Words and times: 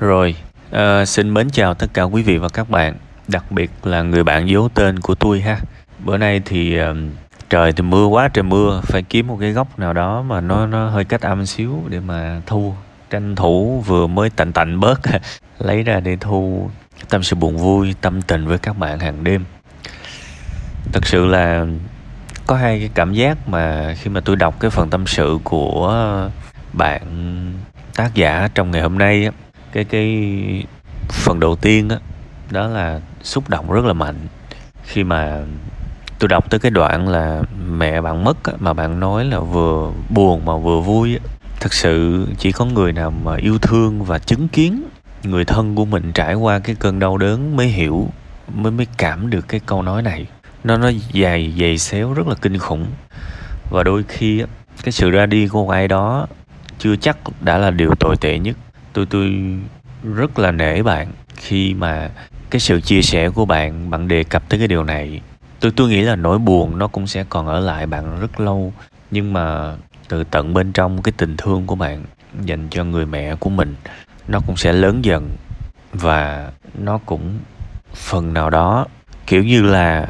Rồi, 0.00 0.36
à, 0.70 1.04
xin 1.04 1.34
mến 1.34 1.50
chào 1.50 1.74
tất 1.74 1.86
cả 1.94 2.02
quý 2.02 2.22
vị 2.22 2.38
và 2.38 2.48
các 2.48 2.70
bạn, 2.70 2.94
đặc 3.28 3.44
biệt 3.50 3.70
là 3.82 4.02
người 4.02 4.24
bạn 4.24 4.48
giấu 4.48 4.68
tên 4.74 5.00
của 5.00 5.14
tôi 5.14 5.40
ha. 5.40 5.58
Bữa 6.04 6.16
nay 6.16 6.40
thì 6.44 6.78
um, 6.78 7.10
trời 7.50 7.72
thì 7.72 7.82
mưa 7.82 8.06
quá 8.06 8.28
trời 8.28 8.42
mưa, 8.42 8.80
phải 8.84 9.02
kiếm 9.02 9.26
một 9.26 9.36
cái 9.40 9.52
góc 9.52 9.78
nào 9.78 9.92
đó 9.92 10.22
mà 10.22 10.40
nó 10.40 10.66
nó 10.66 10.88
hơi 10.88 11.04
cách 11.04 11.20
âm 11.20 11.46
xíu 11.46 11.82
để 11.88 12.00
mà 12.00 12.40
thu. 12.46 12.74
Tranh 13.10 13.36
thủ 13.36 13.84
vừa 13.86 14.06
mới 14.06 14.30
tạnh 14.30 14.52
tạnh 14.52 14.80
bớt 14.80 15.00
lấy 15.58 15.82
ra 15.82 16.00
để 16.00 16.16
thu 16.20 16.70
tâm 17.08 17.22
sự 17.22 17.36
buồn 17.36 17.56
vui, 17.56 17.94
tâm 18.00 18.22
tình 18.22 18.46
với 18.46 18.58
các 18.58 18.78
bạn 18.78 18.98
hàng 18.98 19.24
đêm. 19.24 19.44
Thật 20.92 21.06
sự 21.06 21.26
là 21.26 21.66
có 22.46 22.56
hai 22.56 22.78
cái 22.78 22.90
cảm 22.94 23.12
giác 23.12 23.48
mà 23.48 23.94
khi 23.98 24.10
mà 24.10 24.20
tôi 24.20 24.36
đọc 24.36 24.60
cái 24.60 24.70
phần 24.70 24.90
tâm 24.90 25.06
sự 25.06 25.38
của 25.44 26.30
bạn 26.72 27.02
tác 27.96 28.14
giả 28.14 28.48
trong 28.54 28.70
ngày 28.70 28.82
hôm 28.82 28.98
nay 28.98 29.24
á 29.24 29.47
cái 29.84 29.84
cái 29.84 30.64
phần 31.08 31.40
đầu 31.40 31.56
tiên 31.56 31.88
á 31.88 31.96
đó 32.50 32.66
là 32.66 33.00
xúc 33.22 33.48
động 33.48 33.72
rất 33.72 33.84
là 33.84 33.92
mạnh. 33.92 34.16
Khi 34.82 35.04
mà 35.04 35.38
tôi 36.18 36.28
đọc 36.28 36.50
tới 36.50 36.60
cái 36.60 36.70
đoạn 36.70 37.08
là 37.08 37.42
mẹ 37.68 38.00
bạn 38.00 38.24
mất 38.24 38.44
á, 38.44 38.52
mà 38.58 38.72
bạn 38.72 39.00
nói 39.00 39.24
là 39.24 39.40
vừa 39.40 39.92
buồn 40.10 40.44
mà 40.44 40.56
vừa 40.56 40.80
vui 40.80 41.14
á. 41.14 41.20
thực 41.60 41.72
sự 41.72 42.26
chỉ 42.38 42.52
có 42.52 42.64
người 42.64 42.92
nào 42.92 43.10
mà 43.10 43.36
yêu 43.36 43.58
thương 43.58 44.04
và 44.04 44.18
chứng 44.18 44.48
kiến 44.48 44.82
người 45.22 45.44
thân 45.44 45.74
của 45.74 45.84
mình 45.84 46.12
trải 46.12 46.34
qua 46.34 46.58
cái 46.58 46.76
cơn 46.78 46.98
đau 46.98 47.18
đớn 47.18 47.56
mới 47.56 47.66
hiểu 47.66 48.08
mới 48.54 48.72
mới 48.72 48.86
cảm 48.96 49.30
được 49.30 49.48
cái 49.48 49.60
câu 49.66 49.82
nói 49.82 50.02
này. 50.02 50.26
Nó 50.64 50.76
nó 50.76 50.90
dài 51.12 51.54
dày 51.60 51.78
xéo 51.78 52.12
rất 52.12 52.26
là 52.26 52.34
kinh 52.34 52.58
khủng. 52.58 52.86
Và 53.70 53.82
đôi 53.82 54.04
khi 54.08 54.40
á, 54.40 54.46
cái 54.82 54.92
sự 54.92 55.10
ra 55.10 55.26
đi 55.26 55.48
của 55.48 55.70
ai 55.70 55.88
đó 55.88 56.26
chưa 56.78 56.96
chắc 56.96 57.18
đã 57.40 57.58
là 57.58 57.70
điều 57.70 57.94
tồi 58.00 58.16
tệ 58.16 58.38
nhất 58.38 58.56
tôi 58.92 59.06
tôi 59.06 59.34
rất 60.14 60.38
là 60.38 60.50
nể 60.50 60.82
bạn 60.82 61.08
khi 61.36 61.74
mà 61.74 62.10
cái 62.50 62.60
sự 62.60 62.80
chia 62.80 63.02
sẻ 63.02 63.30
của 63.30 63.44
bạn 63.44 63.90
bạn 63.90 64.08
đề 64.08 64.24
cập 64.24 64.48
tới 64.48 64.58
cái 64.58 64.68
điều 64.68 64.84
này. 64.84 65.20
Tôi 65.60 65.72
tôi 65.76 65.88
nghĩ 65.88 66.02
là 66.02 66.16
nỗi 66.16 66.38
buồn 66.38 66.78
nó 66.78 66.86
cũng 66.86 67.06
sẽ 67.06 67.24
còn 67.28 67.46
ở 67.46 67.60
lại 67.60 67.86
bạn 67.86 68.20
rất 68.20 68.40
lâu, 68.40 68.72
nhưng 69.10 69.32
mà 69.32 69.76
từ 70.08 70.24
tận 70.24 70.54
bên 70.54 70.72
trong 70.72 71.02
cái 71.02 71.12
tình 71.16 71.36
thương 71.36 71.66
của 71.66 71.74
bạn 71.74 72.04
dành 72.44 72.68
cho 72.70 72.84
người 72.84 73.06
mẹ 73.06 73.34
của 73.34 73.50
mình, 73.50 73.74
nó 74.28 74.40
cũng 74.46 74.56
sẽ 74.56 74.72
lớn 74.72 75.04
dần 75.04 75.30
và 75.92 76.50
nó 76.74 76.98
cũng 76.98 77.38
phần 77.94 78.34
nào 78.34 78.50
đó 78.50 78.86
kiểu 79.26 79.44
như 79.44 79.62
là 79.62 80.08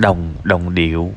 đồng 0.00 0.34
đồng 0.44 0.74
điệu 0.74 1.12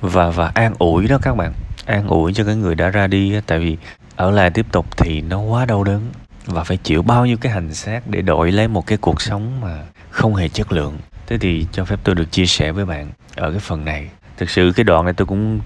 và 0.00 0.30
và 0.30 0.50
an 0.54 0.74
ủi 0.78 1.08
đó 1.08 1.18
các 1.22 1.36
bạn. 1.36 1.52
An 1.86 2.08
ủi 2.08 2.34
cho 2.34 2.44
cái 2.44 2.56
người 2.56 2.74
đã 2.74 2.88
ra 2.88 3.06
đi 3.06 3.40
tại 3.46 3.58
vì 3.58 3.76
ở 4.16 4.30
lại 4.30 4.50
tiếp 4.50 4.66
tục 4.72 4.86
thì 4.96 5.20
nó 5.20 5.40
quá 5.40 5.64
đau 5.64 5.84
đớn. 5.84 6.10
Và 6.46 6.64
phải 6.64 6.76
chịu 6.76 7.02
bao 7.02 7.26
nhiêu 7.26 7.36
cái 7.36 7.52
hành 7.52 7.74
xác 7.74 8.00
để 8.06 8.22
đổi 8.22 8.52
lấy 8.52 8.68
một 8.68 8.86
cái 8.86 8.98
cuộc 8.98 9.20
sống 9.20 9.60
mà 9.60 9.84
không 10.10 10.34
hề 10.34 10.48
chất 10.48 10.72
lượng. 10.72 10.98
Thế 11.26 11.38
thì 11.38 11.66
cho 11.72 11.84
phép 11.84 12.00
tôi 12.04 12.14
được 12.14 12.32
chia 12.32 12.46
sẻ 12.46 12.72
với 12.72 12.84
bạn 12.84 13.10
ở 13.36 13.50
cái 13.50 13.60
phần 13.60 13.84
này. 13.84 14.08
Thực 14.36 14.50
sự 14.50 14.72
cái 14.76 14.84
đoạn 14.84 15.04
này 15.04 15.14
tôi 15.14 15.26
cũng 15.26 15.60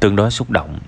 tương 0.00 0.16
đối 0.16 0.30
xúc 0.30 0.50
động. 0.50 0.78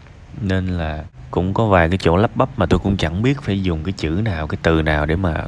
Nên 0.40 0.66
là 0.66 1.04
cũng 1.30 1.54
có 1.54 1.66
vài 1.66 1.88
cái 1.88 1.98
chỗ 1.98 2.16
lắp 2.16 2.36
bắp 2.36 2.58
mà 2.58 2.66
tôi 2.66 2.78
cũng 2.78 2.96
chẳng 2.96 3.22
biết 3.22 3.42
phải 3.42 3.62
dùng 3.62 3.84
cái 3.84 3.92
chữ 3.92 4.08
nào, 4.24 4.46
cái 4.46 4.58
từ 4.62 4.82
nào 4.82 5.06
để 5.06 5.16
mà 5.16 5.44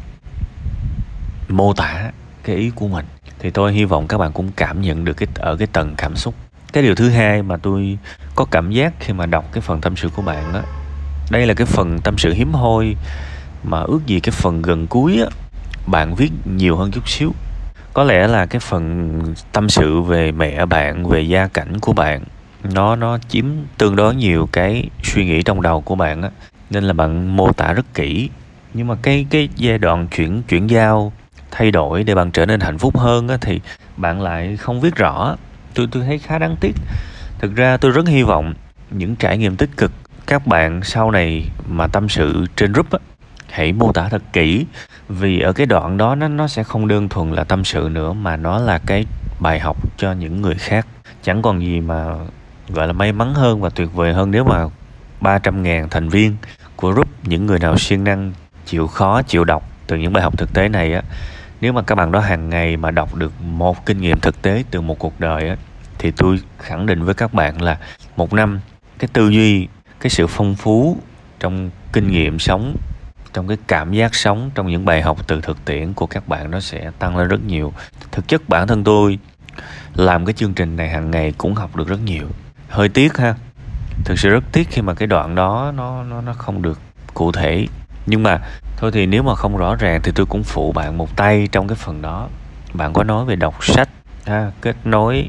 mô 1.49 1.73
tả 1.73 2.11
cái 2.45 2.57
ý 2.57 2.71
của 2.71 2.89
mình. 2.89 3.07
Thì 3.39 3.51
tôi 3.51 3.73
hy 3.73 3.85
vọng 3.85 4.09
các 4.09 4.19
bạn 4.19 4.33
cũng 4.33 4.51
cảm 4.57 4.83
nhận 4.83 5.05
được 5.05 5.15
cái, 5.15 5.29
ở 5.35 5.57
cái 5.57 5.67
tầng 5.73 5.95
cảm 5.97 6.17
xúc. 6.17 6.35
Cái 6.73 6.83
điều 6.83 6.95
thứ 6.95 7.09
hai 7.09 7.43
mà 7.43 7.57
tôi 7.57 7.99
có 8.35 8.45
cảm 8.45 8.71
giác 8.71 8.93
khi 9.01 9.13
mà 9.13 9.27
đọc 9.27 9.45
cái 9.53 9.61
phần 9.61 9.81
tâm 9.81 9.97
sự 9.97 10.09
của 10.09 10.23
bạn 10.23 10.53
đó 10.53 10.63
đây 11.31 11.47
là 11.47 11.55
cái 11.55 11.67
phần 11.67 11.99
tâm 12.01 12.19
sự 12.19 12.33
hiếm 12.33 12.53
hoi 12.53 12.97
mà 13.63 13.81
ước 13.81 14.07
gì 14.07 14.21
cái 14.21 14.31
phần 14.31 14.63
gần 14.63 14.87
cuối 14.87 15.21
á, 15.21 15.27
bạn 15.87 16.15
viết 16.15 16.31
nhiều 16.45 16.77
hơn 16.77 16.91
chút 16.91 17.09
xíu. 17.09 17.33
Có 17.93 18.05
lẽ 18.05 18.27
là 18.27 18.47
cái 18.47 18.61
phần 18.61 19.21
tâm 19.53 19.69
sự 19.69 20.01
về 20.01 20.33
mẹ 20.33 20.67
bạn, 20.67 21.09
về 21.09 21.21
gia 21.21 21.47
cảnh 21.47 21.81
của 21.81 21.93
bạn, 21.93 22.23
nó 22.75 22.97
nó 22.97 23.19
chiếm 23.29 23.45
tương 23.79 23.97
đối 23.97 24.15
nhiều 24.15 24.49
cái 24.53 24.91
suy 25.03 25.25
nghĩ 25.25 25.43
trong 25.43 25.63
đầu 25.63 25.81
của 25.81 25.95
bạn 25.95 26.23
á. 26.23 26.31
Nên 26.71 26.85
là 26.85 26.93
bạn 26.93 27.37
mô 27.37 27.53
tả 27.53 27.73
rất 27.73 27.95
kỹ. 27.95 28.31
Nhưng 28.75 28.87
mà 28.87 28.95
cái 29.03 29.27
cái 29.31 29.49
giai 29.57 29.79
đoạn 29.79 30.07
chuyển 30.09 30.43
chuyển 30.43 30.71
giao, 30.71 31.13
thay 31.51 31.71
đổi 31.71 32.05
để 32.05 32.15
bạn 32.15 32.31
trở 32.31 32.47
nên 32.47 32.61
hạnh 32.61 32.79
phúc 32.79 32.99
hơn 32.99 33.29
á, 33.29 33.37
thì 33.41 33.61
bạn 33.97 34.21
lại 34.23 34.57
không 34.57 34.81
viết 34.81 34.97
rõ. 34.97 35.37
Tôi 35.75 35.89
tôi 35.91 36.03
thấy 36.07 36.19
khá 36.19 36.39
đáng 36.39 36.57
tiếc. 36.61 36.73
Thực 37.39 37.57
ra 37.57 37.77
tôi 37.77 37.91
rất 37.91 38.09
hy 38.09 38.23
vọng 38.23 38.55
những 38.91 39.17
trải 39.17 39.39
nghiệm 39.39 39.57
tích 39.57 39.71
cực 39.77 39.93
các 40.27 40.47
bạn 40.47 40.81
sau 40.85 41.11
này 41.11 41.51
mà 41.69 41.87
tâm 41.87 42.09
sự 42.09 42.47
trên 42.57 42.73
group 42.73 42.91
á, 42.91 42.99
hãy 43.51 43.73
mô 43.73 43.93
tả 43.93 44.09
thật 44.09 44.23
kỹ. 44.33 44.67
Vì 45.09 45.41
ở 45.41 45.53
cái 45.53 45.67
đoạn 45.67 45.97
đó 45.97 46.15
nó 46.15 46.29
nó 46.29 46.49
sẽ 46.49 46.63
không 46.63 46.89
đơn 46.89 47.09
thuần 47.09 47.33
là 47.33 47.45
tâm 47.45 47.65
sự 47.65 47.89
nữa, 47.93 48.13
mà 48.13 48.37
nó 48.37 48.59
là 48.59 48.79
cái 48.79 49.07
bài 49.41 49.61
học 49.61 49.77
cho 49.97 50.13
những 50.13 50.43
người 50.43 50.55
khác. 50.55 50.87
Chẳng 51.23 51.43
còn 51.43 51.61
gì 51.61 51.81
mà, 51.81 52.05
gọi 52.69 52.87
là, 52.87 52.93
may 52.93 53.13
mắn 53.13 53.35
hơn 53.35 53.61
và 53.61 53.71
tuyệt 53.71 53.89
vời 53.95 54.13
hơn 54.13 54.31
nếu 54.31 54.45
mà 54.45 54.65
300 55.21 55.63
ngàn 55.63 55.89
thành 55.89 56.09
viên 56.09 56.37
của 56.77 56.93
group, 56.93 57.09
những 57.23 57.47
người 57.47 57.59
nào 57.59 57.79
siêng 57.79 58.05
năng, 58.05 58.33
chịu 58.67 58.87
khó, 58.87 59.23
chịu 59.23 59.45
đọc 59.45 59.71
từ 59.87 59.97
những 59.97 60.13
bài 60.13 60.23
học 60.23 60.39
thực 60.39 60.55
tế 60.55 60.69
này 60.69 60.93
á, 60.93 61.03
nếu 61.61 61.73
mà 61.73 61.83
các 61.83 61.95
bạn 61.95 62.13
đó 62.13 62.21
hàng 62.21 62.51
ngày 62.51 62.77
mà 62.77 62.91
đọc 62.91 63.15
được 63.15 63.33
một 63.43 63.87
kinh 63.87 64.01
nghiệm 64.01 64.21
thực 64.21 64.43
tế 64.43 64.65
từ 64.71 64.81
một 64.81 64.99
cuộc 64.99 65.21
đời 65.21 65.49
á, 65.49 65.57
thì 65.99 66.11
tôi 66.11 66.41
khẳng 66.59 66.87
định 66.87 67.05
với 67.05 67.15
các 67.15 67.35
bạn 67.35 67.63
là 67.63 67.79
một 68.17 68.33
năm, 68.33 68.61
cái 68.99 69.09
tư 69.13 69.29
duy 69.29 69.69
cái 70.07 70.11
sự 70.11 70.27
phong 70.27 70.55
phú 70.55 70.97
trong 71.41 71.71
kinh 71.93 72.11
nghiệm 72.11 72.39
sống 72.39 72.77
trong 73.33 73.49
cái 73.49 73.57
cảm 73.67 73.93
giác 73.93 74.15
sống 74.15 74.51
trong 74.55 74.67
những 74.67 74.85
bài 74.85 75.03
học 75.03 75.27
từ 75.27 75.41
thực 75.41 75.65
tiễn 75.65 75.93
của 75.93 76.07
các 76.07 76.29
bạn 76.29 76.51
nó 76.51 76.61
sẽ 76.61 76.91
tăng 76.99 77.17
lên 77.17 77.29
rất 77.29 77.45
nhiều. 77.47 77.73
Thực 78.13 78.29
chất 78.29 78.49
bản 78.49 78.67
thân 78.67 78.85
tôi 78.85 79.19
làm 79.95 80.25
cái 80.25 80.33
chương 80.33 80.55
trình 80.55 80.77
này 80.77 80.89
hàng 80.89 81.11
ngày 81.11 81.33
cũng 81.39 81.55
học 81.55 81.77
được 81.77 81.89
rất 81.89 82.01
nhiều. 82.05 82.27
Hơi 82.69 82.89
tiếc 82.89 83.17
ha 83.17 83.35
thực 84.05 84.19
sự 84.19 84.29
rất 84.29 84.45
tiếc 84.53 84.69
khi 84.71 84.83
mà 84.83 84.95
cái 84.95 85.07
đoạn 85.07 85.35
đó 85.35 85.73
nó 85.77 86.03
nó 86.03 86.21
nó 86.21 86.33
không 86.33 86.63
được 86.63 86.81
cụ 87.15 87.33
thể. 87.33 87.67
Nhưng 88.07 88.23
mà 88.23 88.39
thôi 88.77 88.91
thì 88.95 89.07
nếu 89.07 89.23
mà 89.23 89.35
không 89.35 89.57
rõ 89.57 89.75
ràng 89.75 90.01
thì 90.03 90.13
tôi 90.15 90.27
cũng 90.27 90.43
phụ 90.43 90.73
bạn 90.73 90.99
một 90.99 91.17
tay 91.17 91.49
trong 91.53 91.69
cái 91.69 91.77
phần 91.77 92.03
đó. 92.03 92.29
Bạn 92.75 92.93
có 92.93 93.05
nói 93.05 93.25
về 93.25 93.37
đọc 93.37 93.65
sách 93.65 93.89
ha, 94.27 94.51
kết 94.61 94.77
nối 94.85 95.29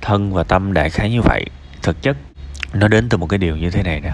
thân 0.00 0.32
và 0.32 0.44
tâm 0.44 0.72
đại 0.72 0.90
khái 0.90 1.10
như 1.10 1.20
vậy. 1.22 1.46
Thực 1.82 2.02
chất 2.02 2.16
nó 2.72 2.88
đến 2.88 3.08
từ 3.08 3.18
một 3.18 3.26
cái 3.26 3.38
điều 3.38 3.56
như 3.56 3.70
thế 3.70 3.82
này 3.82 4.00
nè. 4.00 4.12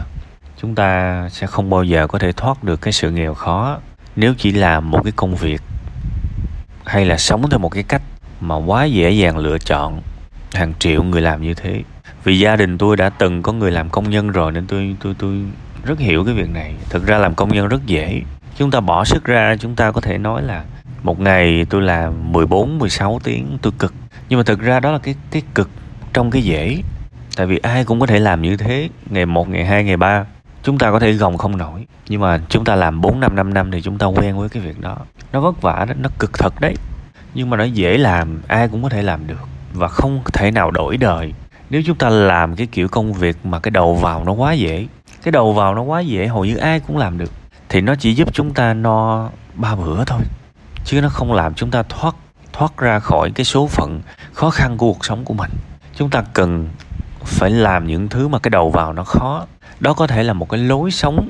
Chúng 0.61 0.75
ta 0.75 1.29
sẽ 1.29 1.47
không 1.47 1.71
bao 1.71 1.85
giờ 1.85 2.07
có 2.07 2.19
thể 2.19 2.33
thoát 2.33 2.65
được 2.65 2.81
cái 2.81 2.93
sự 2.93 3.11
nghèo 3.11 3.35
khó 3.35 3.79
nếu 4.17 4.35
chỉ 4.39 4.53
làm 4.53 4.91
một 4.91 5.01
cái 5.05 5.13
công 5.17 5.37
việc 5.37 5.63
hay 6.85 7.05
là 7.05 7.19
sống 7.19 7.51
theo 7.51 7.59
một 7.59 7.69
cái 7.69 7.83
cách 7.83 8.03
mà 8.41 8.57
quá 8.57 8.85
dễ 8.85 9.11
dàng 9.11 9.39
lựa 9.39 9.59
chọn 9.59 10.03
hàng 10.55 10.73
triệu 10.79 11.03
người 11.03 11.21
làm 11.21 11.43
như 11.43 11.55
thế. 11.55 11.83
Vì 12.25 12.39
gia 12.39 12.57
đình 12.57 12.79
tôi 12.79 12.97
đã 12.97 13.09
từng 13.09 13.43
có 13.43 13.53
người 13.53 13.71
làm 13.71 13.91
công 13.91 14.11
nhân 14.11 14.31
rồi 14.31 14.53
nên 14.53 14.67
tôi 14.67 14.97
tôi 15.01 15.15
tôi 15.19 15.43
rất 15.85 15.99
hiểu 15.99 16.25
cái 16.25 16.35
việc 16.35 16.51
này. 16.51 16.75
Thực 16.89 17.07
ra 17.07 17.19
làm 17.19 17.35
công 17.35 17.49
nhân 17.49 17.69
rất 17.69 17.87
dễ. 17.87 18.23
Chúng 18.57 18.71
ta 18.71 18.81
bỏ 18.81 19.05
sức 19.05 19.25
ra, 19.25 19.57
chúng 19.61 19.77
ta 19.77 19.91
có 19.91 20.01
thể 20.01 20.19
nói 20.19 20.43
là 20.43 20.65
một 21.03 21.21
ngày 21.21 21.67
tôi 21.71 21.83
làm 21.83 22.33
14 22.33 22.79
16 22.79 23.21
tiếng 23.25 23.59
tôi 23.63 23.73
cực. 23.79 23.95
Nhưng 24.29 24.39
mà 24.39 24.43
thực 24.43 24.61
ra 24.61 24.81
đó 24.81 24.93
là 24.93 24.99
cái 24.99 25.15
cái 25.31 25.43
cực 25.55 25.71
trong 26.13 26.31
cái 26.31 26.43
dễ 26.43 26.83
tại 27.37 27.47
vì 27.47 27.59
ai 27.59 27.85
cũng 27.85 28.01
có 28.01 28.07
thể 28.07 28.19
làm 28.19 28.43
như 28.43 28.57
thế 28.57 28.89
ngày 29.11 29.27
1, 29.27 29.49
ngày 29.49 29.65
2, 29.65 29.85
ngày 29.85 29.97
3 29.97 30.25
chúng 30.63 30.79
ta 30.79 30.91
có 30.91 31.01
thể 31.01 31.13
gồng 31.13 31.39
không 31.39 31.57
nổi 31.57 31.87
nhưng 32.09 32.21
mà 32.21 32.41
chúng 32.49 32.65
ta 32.65 32.75
làm 32.75 33.01
4 33.01 33.21
năm 33.21 33.37
5 33.37 33.55
năm 33.55 33.71
thì 33.71 33.83
chúng 33.83 33.99
ta 33.99 34.07
quen 34.07 34.39
với 34.39 34.49
cái 34.49 34.63
việc 34.63 34.81
đó. 34.81 34.97
Nó 35.33 35.41
vất 35.41 35.63
vả 35.63 35.85
đó 35.89 35.95
nó 35.99 36.09
cực 36.19 36.39
thật 36.39 36.61
đấy. 36.61 36.75
Nhưng 37.35 37.51
mà 37.51 37.57
nó 37.57 37.65
dễ 37.65 37.99
làm 37.99 38.43
ai 38.49 38.69
cũng 38.69 38.83
có 38.83 38.89
thể 38.89 39.03
làm 39.03 39.27
được. 39.27 39.49
Và 39.73 39.89
không 39.89 40.23
thể 40.33 40.51
nào 40.51 40.71
đổi 40.71 40.97
đời. 40.97 41.33
Nếu 41.71 41.83
chúng 41.87 41.97
ta 41.97 42.09
làm 42.09 42.57
cái 42.57 42.67
kiểu 42.67 42.89
công 42.89 43.13
việc 43.13 43.37
mà 43.47 43.59
cái 43.59 43.71
đầu 43.71 43.95
vào 43.95 44.25
nó 44.25 44.33
quá 44.33 44.53
dễ 44.53 44.87
cái 45.23 45.33
đầu 45.33 45.53
vào 45.53 45.75
nó 45.75 45.83
quá 45.83 46.01
dễ 46.01 46.27
hầu 46.27 46.45
như 46.45 46.57
ai 46.57 46.81
cũng 46.81 46.97
làm 46.97 47.19
được 47.19 47.31
thì 47.69 47.81
nó 47.81 47.95
chỉ 47.95 48.15
giúp 48.15 48.35
chúng 48.35 48.55
ta 48.55 48.75
no 48.75 49.29
ba 49.55 49.75
bữa 49.75 50.05
thôi. 50.05 50.21
Chứ 50.85 51.01
nó 51.01 51.09
không 51.09 51.33
làm 51.33 51.55
chúng 51.55 51.71
ta 51.71 51.83
thoát 51.83 52.15
thoát 52.53 52.77
ra 52.79 52.99
khỏi 52.99 53.31
cái 53.35 53.45
số 53.45 53.67
phận 53.67 54.01
khó 54.33 54.51
khăn 54.51 54.79
của 54.79 54.93
cuộc 54.93 55.05
sống 55.05 55.25
của 55.25 55.35
mình. 55.35 55.51
Chúng 55.97 56.11
ta 56.11 56.25
cần 56.33 56.69
phải 57.25 57.51
làm 57.51 57.87
những 57.87 58.09
thứ 58.09 58.29
mà 58.29 58.39
cái 58.39 58.51
đầu 58.51 58.71
vào 58.71 58.93
nó 58.93 59.05
khó. 59.05 59.47
Đó 59.81 59.93
có 59.93 60.07
thể 60.07 60.23
là 60.23 60.33
một 60.33 60.49
cái 60.49 60.61
lối 60.61 60.91
sống 60.91 61.29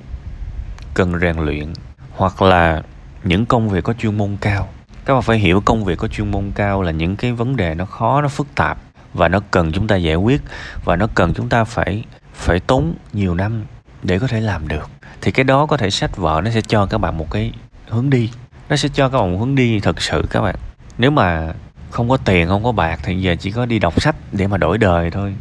cần 0.95 1.21
rèn 1.21 1.37
luyện, 1.39 1.73
hoặc 2.17 2.43
là 2.43 2.83
những 3.25 3.47
công 3.47 3.69
việc 3.69 3.85
có 3.85 3.93
chuyên 3.93 4.19
môn 4.19 4.37
cao. 4.41 4.69
Các 5.05 5.15
bạn 5.15 5.23
phải 5.23 5.39
hiểu 5.39 5.61
công 5.61 5.85
việc 5.85 5.99
có 5.99 6.09
chuyên 6.09 6.31
môn 6.31 6.53
cao 6.55 6.83
là 6.83 6.91
những 6.91 7.17
cái 7.17 7.33
vấn 7.33 7.57
đề 7.57 7.75
nó 7.75 7.85
khó, 7.85 8.23
nó 8.23 8.29
phức 8.29 8.55
tạp, 8.55 8.79
và 9.15 9.29
nó 9.29 9.41
cần 9.51 9.73
chúng 9.73 9.87
ta 9.87 9.97
giải 9.97 10.15
quyết, 10.15 10.43
và 10.85 10.97
nó 10.97 11.07
cần 11.15 11.35
chúng 11.35 11.49
ta 11.49 11.65
phải 11.65 12.05
phải 12.35 12.61
tốn 12.61 12.95
nhiều 13.13 13.35
năm 13.35 13.65
để 14.03 14.19
có 14.19 14.27
thể 14.27 14.41
làm 14.41 14.69
được. 14.69 14.91
Thì 15.21 15.33
cái 15.33 15.45
đó 15.45 15.67
có 15.67 15.77
thể 15.77 15.91
sách 15.91 16.17
vở, 16.17 16.41
nó 16.45 16.51
sẽ 16.51 16.61
cho 16.61 16.87
các 16.87 16.99
bạn 16.99 17.19
một 17.19 17.31
cái 17.31 17.53
hướng 17.89 18.11
đi. 18.11 18.31
Nó 18.69 18.77
sẽ 18.77 18.89
cho 18.95 19.09
các 19.09 19.19
bạn 19.19 19.33
một 19.33 19.39
hướng 19.39 19.55
đi 19.55 19.81
thật 19.81 20.03
sự 20.03 20.27
các 20.31 20.41
bạn. 20.41 20.55
Nếu 20.99 21.11
mà 21.11 21.53
không 21.91 22.09
có 22.09 22.17
tiền, 22.17 22.49
không 22.49 22.65
có 22.65 22.73
bạc 22.73 23.01
thì 23.03 23.21
giờ 23.21 23.37
chỉ 23.41 23.51
có 23.51 23.67
đi 23.67 23.79
đọc 23.79 24.03
sách 24.03 24.17
để 24.33 24.47
mà 24.47 24.57
đổi 24.57 24.79
đời 24.79 25.11
thôi 25.11 25.35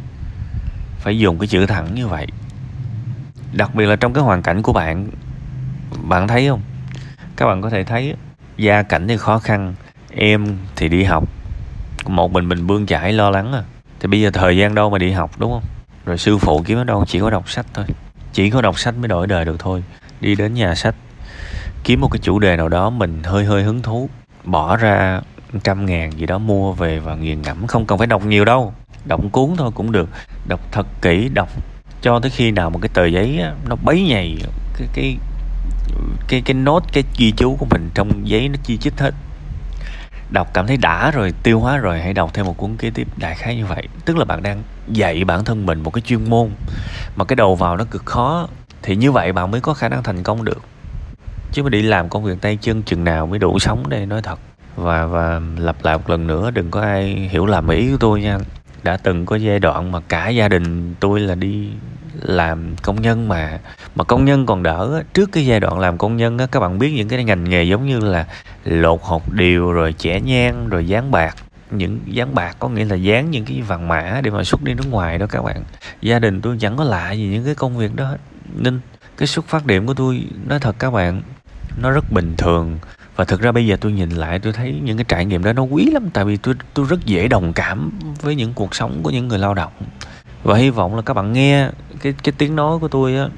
phải 1.02 1.18
dùng 1.18 1.38
cái 1.38 1.46
chữ 1.46 1.66
thẳng 1.66 1.94
như 1.94 2.06
vậy. 2.06 2.26
Đặc 3.52 3.74
biệt 3.74 3.86
là 3.86 3.96
trong 3.96 4.12
cái 4.12 4.24
hoàn 4.24 4.42
cảnh 4.42 4.62
của 4.62 4.72
bạn 4.72 5.08
bạn 6.02 6.28
thấy 6.28 6.48
không? 6.48 6.60
Các 7.36 7.46
bạn 7.46 7.62
có 7.62 7.70
thể 7.70 7.84
thấy 7.84 8.14
gia 8.56 8.82
cảnh 8.82 9.08
thì 9.08 9.16
khó 9.16 9.38
khăn, 9.38 9.74
em 10.10 10.58
thì 10.76 10.88
đi 10.88 11.04
học, 11.04 11.24
một 12.06 12.32
mình 12.32 12.48
mình 12.48 12.66
bươn 12.66 12.86
chải 12.86 13.12
lo 13.12 13.30
lắng 13.30 13.52
à. 13.52 13.62
Thì 14.00 14.08
bây 14.08 14.20
giờ 14.20 14.30
thời 14.30 14.56
gian 14.56 14.74
đâu 14.74 14.90
mà 14.90 14.98
đi 14.98 15.12
học, 15.12 15.30
đúng 15.38 15.52
không? 15.52 15.62
Rồi 16.04 16.18
sư 16.18 16.38
phụ 16.38 16.62
kiếm 16.66 16.78
ở 16.78 16.84
đâu, 16.84 17.04
chỉ 17.08 17.20
có 17.20 17.30
đọc 17.30 17.50
sách 17.50 17.66
thôi. 17.74 17.84
Chỉ 18.32 18.50
có 18.50 18.60
đọc 18.60 18.78
sách 18.78 18.94
mới 18.96 19.08
đổi 19.08 19.26
đời 19.26 19.44
được 19.44 19.56
thôi. 19.58 19.84
Đi 20.20 20.34
đến 20.34 20.54
nhà 20.54 20.74
sách, 20.74 20.94
kiếm 21.84 22.00
một 22.00 22.08
cái 22.12 22.18
chủ 22.22 22.38
đề 22.38 22.56
nào 22.56 22.68
đó 22.68 22.90
mình 22.90 23.22
hơi 23.22 23.44
hơi 23.44 23.62
hứng 23.62 23.82
thú, 23.82 24.08
bỏ 24.44 24.76
ra 24.76 25.20
trăm 25.64 25.86
ngàn 25.86 26.12
gì 26.12 26.26
đó 26.26 26.38
mua 26.38 26.72
về 26.72 26.98
và 26.98 27.14
nghiền 27.14 27.42
ngẫm, 27.42 27.66
không 27.66 27.86
cần 27.86 27.98
phải 27.98 28.06
đọc 28.06 28.24
nhiều 28.24 28.44
đâu 28.44 28.74
đọc 29.04 29.20
cuốn 29.32 29.50
thôi 29.56 29.70
cũng 29.74 29.92
được. 29.92 30.08
Đọc 30.48 30.60
thật 30.72 30.86
kỹ 31.02 31.28
đọc 31.34 31.48
cho 32.02 32.20
tới 32.20 32.30
khi 32.30 32.50
nào 32.50 32.70
một 32.70 32.78
cái 32.82 32.88
tờ 32.94 33.06
giấy 33.06 33.38
á, 33.42 33.52
nó 33.68 33.76
bấy 33.82 34.02
nhầy 34.02 34.38
cái 34.78 34.88
cái 34.94 35.16
cái 36.28 36.42
cái 36.44 36.54
nốt 36.54 36.82
cái 36.92 37.04
ghi 37.18 37.32
chú 37.36 37.56
của 37.56 37.66
mình 37.70 37.90
trong 37.94 38.28
giấy 38.28 38.48
nó 38.48 38.54
chi 38.62 38.76
chít 38.76 39.00
hết. 39.00 39.14
Đọc 40.30 40.48
cảm 40.54 40.66
thấy 40.66 40.76
đã 40.76 41.10
rồi 41.10 41.32
tiêu 41.42 41.60
hóa 41.60 41.76
rồi 41.76 42.00
hãy 42.00 42.14
đọc 42.14 42.30
thêm 42.34 42.46
một 42.46 42.56
cuốn 42.56 42.76
kế 42.76 42.90
tiếp 42.90 43.08
đại 43.16 43.34
khái 43.34 43.56
như 43.56 43.66
vậy. 43.66 43.88
Tức 44.04 44.16
là 44.16 44.24
bạn 44.24 44.42
đang 44.42 44.62
dạy 44.88 45.24
bản 45.24 45.44
thân 45.44 45.66
mình 45.66 45.82
một 45.82 45.90
cái 45.90 46.02
chuyên 46.02 46.30
môn 46.30 46.50
mà 47.16 47.24
cái 47.24 47.36
đầu 47.36 47.54
vào 47.54 47.76
nó 47.76 47.84
cực 47.84 48.06
khó 48.06 48.48
thì 48.82 48.96
như 48.96 49.12
vậy 49.12 49.32
bạn 49.32 49.50
mới 49.50 49.60
có 49.60 49.74
khả 49.74 49.88
năng 49.88 50.02
thành 50.02 50.22
công 50.22 50.44
được. 50.44 50.62
Chứ 51.52 51.62
mà 51.62 51.70
đi 51.70 51.82
làm 51.82 52.08
công 52.08 52.24
việc 52.24 52.40
tay 52.40 52.58
chân 52.60 52.82
chừng 52.82 53.04
nào 53.04 53.26
mới 53.26 53.38
đủ 53.38 53.58
sống 53.58 53.88
đây 53.88 54.06
nói 54.06 54.22
thật. 54.22 54.38
Và 54.76 55.06
và 55.06 55.40
lặp 55.56 55.84
lại 55.84 55.96
một 55.96 56.10
lần 56.10 56.26
nữa 56.26 56.50
đừng 56.50 56.70
có 56.70 56.80
ai 56.80 57.28
hiểu 57.30 57.46
lầm 57.46 57.68
ý 57.68 57.90
của 57.90 57.96
tôi 58.00 58.20
nha 58.20 58.38
đã 58.82 58.96
từng 58.96 59.26
có 59.26 59.36
giai 59.36 59.58
đoạn 59.58 59.92
mà 59.92 60.00
cả 60.08 60.28
gia 60.28 60.48
đình 60.48 60.94
tôi 61.00 61.20
là 61.20 61.34
đi 61.34 61.68
làm 62.22 62.76
công 62.82 63.02
nhân 63.02 63.28
mà 63.28 63.58
mà 63.94 64.04
công 64.04 64.24
nhân 64.24 64.46
còn 64.46 64.62
đỡ. 64.62 65.02
Trước 65.14 65.32
cái 65.32 65.46
giai 65.46 65.60
đoạn 65.60 65.78
làm 65.78 65.98
công 65.98 66.16
nhân 66.16 66.38
á, 66.38 66.46
các 66.46 66.60
bạn 66.60 66.78
biết 66.78 66.92
những 66.92 67.08
cái 67.08 67.24
ngành 67.24 67.44
nghề 67.44 67.62
giống 67.62 67.86
như 67.86 68.00
là 68.00 68.26
lột 68.64 69.00
hột 69.02 69.32
điều, 69.32 69.72
rồi 69.72 69.92
chẻ 69.98 70.20
nhang, 70.20 70.68
rồi 70.68 70.86
dán 70.86 71.10
bạc. 71.10 71.36
Những 71.70 72.00
dán 72.06 72.34
bạc 72.34 72.56
có 72.58 72.68
nghĩa 72.68 72.84
là 72.84 72.96
dán 72.96 73.30
những 73.30 73.44
cái 73.44 73.62
vàng 73.62 73.88
mã 73.88 74.20
để 74.22 74.30
mà 74.30 74.44
xuất 74.44 74.62
đi 74.62 74.74
nước 74.74 74.86
ngoài 74.90 75.18
đó 75.18 75.26
các 75.26 75.42
bạn. 75.42 75.64
Gia 76.00 76.18
đình 76.18 76.40
tôi 76.40 76.56
chẳng 76.60 76.76
có 76.76 76.84
lạ 76.84 77.12
gì 77.12 77.26
những 77.26 77.44
cái 77.44 77.54
công 77.54 77.76
việc 77.76 77.96
đó 77.96 78.04
hết. 78.04 78.18
Nên 78.56 78.80
cái 79.16 79.26
xuất 79.26 79.48
phát 79.48 79.66
điểm 79.66 79.86
của 79.86 79.94
tôi, 79.94 80.24
nói 80.46 80.58
thật 80.58 80.76
các 80.78 80.90
bạn, 80.90 81.22
nó 81.82 81.90
rất 81.90 82.04
bình 82.12 82.34
thường 82.38 82.78
và 83.16 83.24
thực 83.24 83.40
ra 83.40 83.52
bây 83.52 83.66
giờ 83.66 83.76
tôi 83.80 83.92
nhìn 83.92 84.10
lại, 84.10 84.38
tôi 84.38 84.52
thấy 84.52 84.80
những 84.82 84.96
cái 84.96 85.04
trải 85.08 85.24
nghiệm 85.24 85.44
đó 85.44 85.52
nó 85.52 85.62
quý 85.62 85.90
lắm. 85.92 86.10
Tại 86.12 86.24
vì 86.24 86.36
tôi 86.36 86.54
tôi 86.74 86.86
rất 86.88 87.06
dễ 87.06 87.28
đồng 87.28 87.52
cảm 87.52 87.90
với 88.20 88.34
những 88.34 88.52
cuộc 88.54 88.74
sống 88.74 89.02
của 89.02 89.10
những 89.10 89.28
người 89.28 89.38
lao 89.38 89.54
động. 89.54 89.72
Và 90.42 90.56
hy 90.56 90.70
vọng 90.70 90.96
là 90.96 91.02
các 91.02 91.14
bạn 91.14 91.32
nghe 91.32 91.68
cái 92.02 92.14
cái 92.22 92.32
tiếng 92.38 92.56
nói 92.56 92.78
của 92.78 92.88
tôi 92.88 93.16
á, 93.16 93.28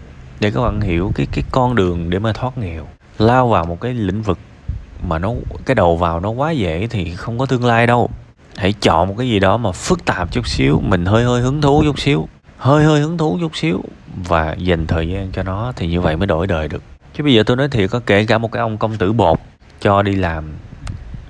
để 0.40 0.50
các 0.50 0.60
bạn 0.60 0.80
hiểu 0.80 1.12
cái 1.14 1.26
cái 1.32 1.44
con 1.50 1.74
đường 1.74 2.10
để 2.10 2.18
mà 2.18 2.32
thoát 2.32 2.58
nghèo. 2.58 2.86
Lao 3.18 3.48
vào 3.48 3.64
một 3.64 3.80
cái 3.80 3.94
lĩnh 3.94 4.22
vực 4.22 4.38
mà 5.08 5.18
nó, 5.18 5.32
cái 5.66 5.74
đầu 5.74 5.96
vào 5.96 6.20
nó 6.20 6.30
quá 6.30 6.50
dễ 6.50 6.86
thì 6.86 7.14
không 7.14 7.38
có 7.38 7.46
tương 7.46 7.64
lai 7.64 7.86
đâu. 7.86 8.10
Hãy 8.56 8.72
chọn 8.72 9.08
một 9.08 9.14
cái 9.18 9.28
gì 9.28 9.38
đó 9.38 9.56
mà 9.56 9.72
phức 9.72 10.04
tạp 10.04 10.32
chút 10.32 10.48
xíu, 10.48 10.80
mình 10.84 11.06
hơi 11.06 11.24
hơi 11.24 11.40
hứng 11.40 11.60
thú 11.60 11.82
chút 11.84 11.98
xíu. 11.98 12.28
Hơi 12.58 12.84
hơi 12.84 13.00
hứng 13.00 13.18
thú 13.18 13.38
chút 13.40 13.56
xíu 13.56 13.82
và 14.28 14.54
dành 14.58 14.86
thời 14.86 15.08
gian 15.08 15.32
cho 15.32 15.42
nó 15.42 15.72
thì 15.76 15.88
như 15.88 16.00
vậy 16.00 16.16
mới 16.16 16.26
đổi 16.26 16.46
đời 16.46 16.68
được. 16.68 16.82
Chứ 17.14 17.24
bây 17.24 17.34
giờ 17.34 17.42
tôi 17.42 17.56
nói 17.56 17.68
thiệt 17.68 17.90
có 17.90 18.00
kể 18.06 18.26
cả 18.26 18.38
một 18.38 18.52
cái 18.52 18.60
ông 18.60 18.78
công 18.78 18.96
tử 18.96 19.12
bột 19.12 19.40
cho 19.84 20.02
đi 20.02 20.14
làm 20.14 20.44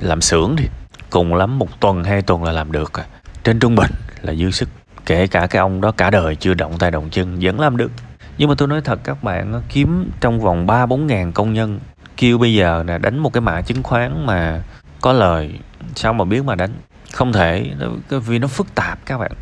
làm 0.01 0.21
xưởng 0.21 0.56
đi. 0.56 0.65
Cùng 1.11 1.35
lắm 1.35 1.59
một 1.59 1.81
tuần, 1.81 2.05
hai 2.05 2.23
tuần 2.23 2.45
là 2.45 2.53
làm 2.53 2.73
được. 2.73 2.93
À. 2.93 3.05
trên 3.45 3.59
trung 3.61 3.75
bình 3.75 3.91
là 4.23 4.35
dư 4.35 4.51
sức. 4.51 4.69
Kể 5.06 5.27
cả 5.27 5.47
cái 5.47 5.61
ông 5.61 5.81
đó 5.81 5.93
cả 5.93 6.11
đời 6.11 6.37
chưa 6.37 6.55
động 6.55 6.79
tay 6.79 6.91
động 6.91 7.09
chân, 7.11 7.39
vẫn 7.41 7.61
làm 7.61 7.77
được. 7.77 7.91
Nhưng 8.39 8.49
mà 8.49 8.55
tôi 8.59 8.69
nói 8.69 8.81
thật, 8.81 9.01
các 9.05 9.23
bạn 9.23 9.62
kiếm 9.69 10.11
trong 10.21 10.41
vòng 10.41 10.67
ba, 10.67 10.87
bốn 10.87 11.06
ngàn 11.06 11.33
công 11.33 11.53
nhân, 11.53 11.81
kêu 12.17 12.39
bây 12.39 12.55
giờ 12.55 12.85
là 12.87 12.99
đánh 12.99 13.19
một 13.19 13.33
cái 13.33 13.41
mã 13.41 13.61
chứng 13.61 13.83
khoán 13.83 14.27
mà 14.27 14.62
có 15.01 15.12
lời, 15.12 15.59
sao 15.95 16.12
mà 16.12 16.25
biết 16.25 16.45
mà 16.45 16.55
đánh? 16.55 16.73
Không 17.12 17.33
thể 17.33 17.71
vì 18.11 18.39
nó 18.39 18.47
phức 18.47 18.75
tạp 18.75 19.06
các 19.06 19.19
bạn. 19.19 19.33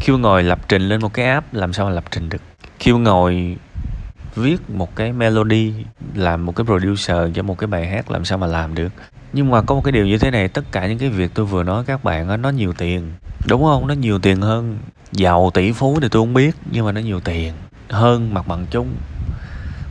Kêu 0.00 0.18
ngồi 0.18 0.42
lập 0.42 0.58
trình 0.68 0.88
lên 0.88 1.00
một 1.00 1.14
cái 1.14 1.26
app, 1.26 1.54
làm 1.54 1.72
sao 1.72 1.86
mà 1.86 1.92
lập 1.92 2.04
trình 2.10 2.28
được? 2.28 2.42
Kêu 2.78 2.98
ngồi 2.98 3.56
viết 4.36 4.70
một 4.70 4.96
cái 4.96 5.12
melody 5.12 5.72
làm 6.14 6.46
một 6.46 6.56
cái 6.56 6.64
producer 6.64 7.16
cho 7.34 7.42
một 7.42 7.58
cái 7.58 7.66
bài 7.66 7.86
hát 7.86 8.10
làm 8.10 8.24
sao 8.24 8.38
mà 8.38 8.46
làm 8.46 8.74
được? 8.74 8.88
Nhưng 9.32 9.50
mà 9.50 9.62
có 9.62 9.74
một 9.74 9.80
cái 9.84 9.92
điều 9.92 10.06
như 10.06 10.18
thế 10.18 10.30
này 10.30 10.48
tất 10.48 10.72
cả 10.72 10.86
những 10.86 10.98
cái 10.98 11.08
việc 11.08 11.30
tôi 11.34 11.46
vừa 11.46 11.62
nói 11.62 11.84
các 11.86 12.04
bạn 12.04 12.28
đó, 12.28 12.36
nó 12.36 12.48
nhiều 12.48 12.72
tiền. 12.72 13.12
Đúng 13.48 13.62
không? 13.64 13.86
Nó 13.86 13.94
nhiều 13.94 14.18
tiền 14.18 14.40
hơn 14.40 14.78
giàu 15.12 15.50
tỷ 15.54 15.72
phú 15.72 15.98
thì 16.02 16.08
tôi 16.08 16.22
không 16.22 16.34
biết 16.34 16.56
nhưng 16.70 16.86
mà 16.86 16.92
nó 16.92 17.00
nhiều 17.00 17.20
tiền 17.20 17.52
hơn 17.88 18.34
mặt 18.34 18.48
bằng 18.48 18.66
chung. 18.70 18.88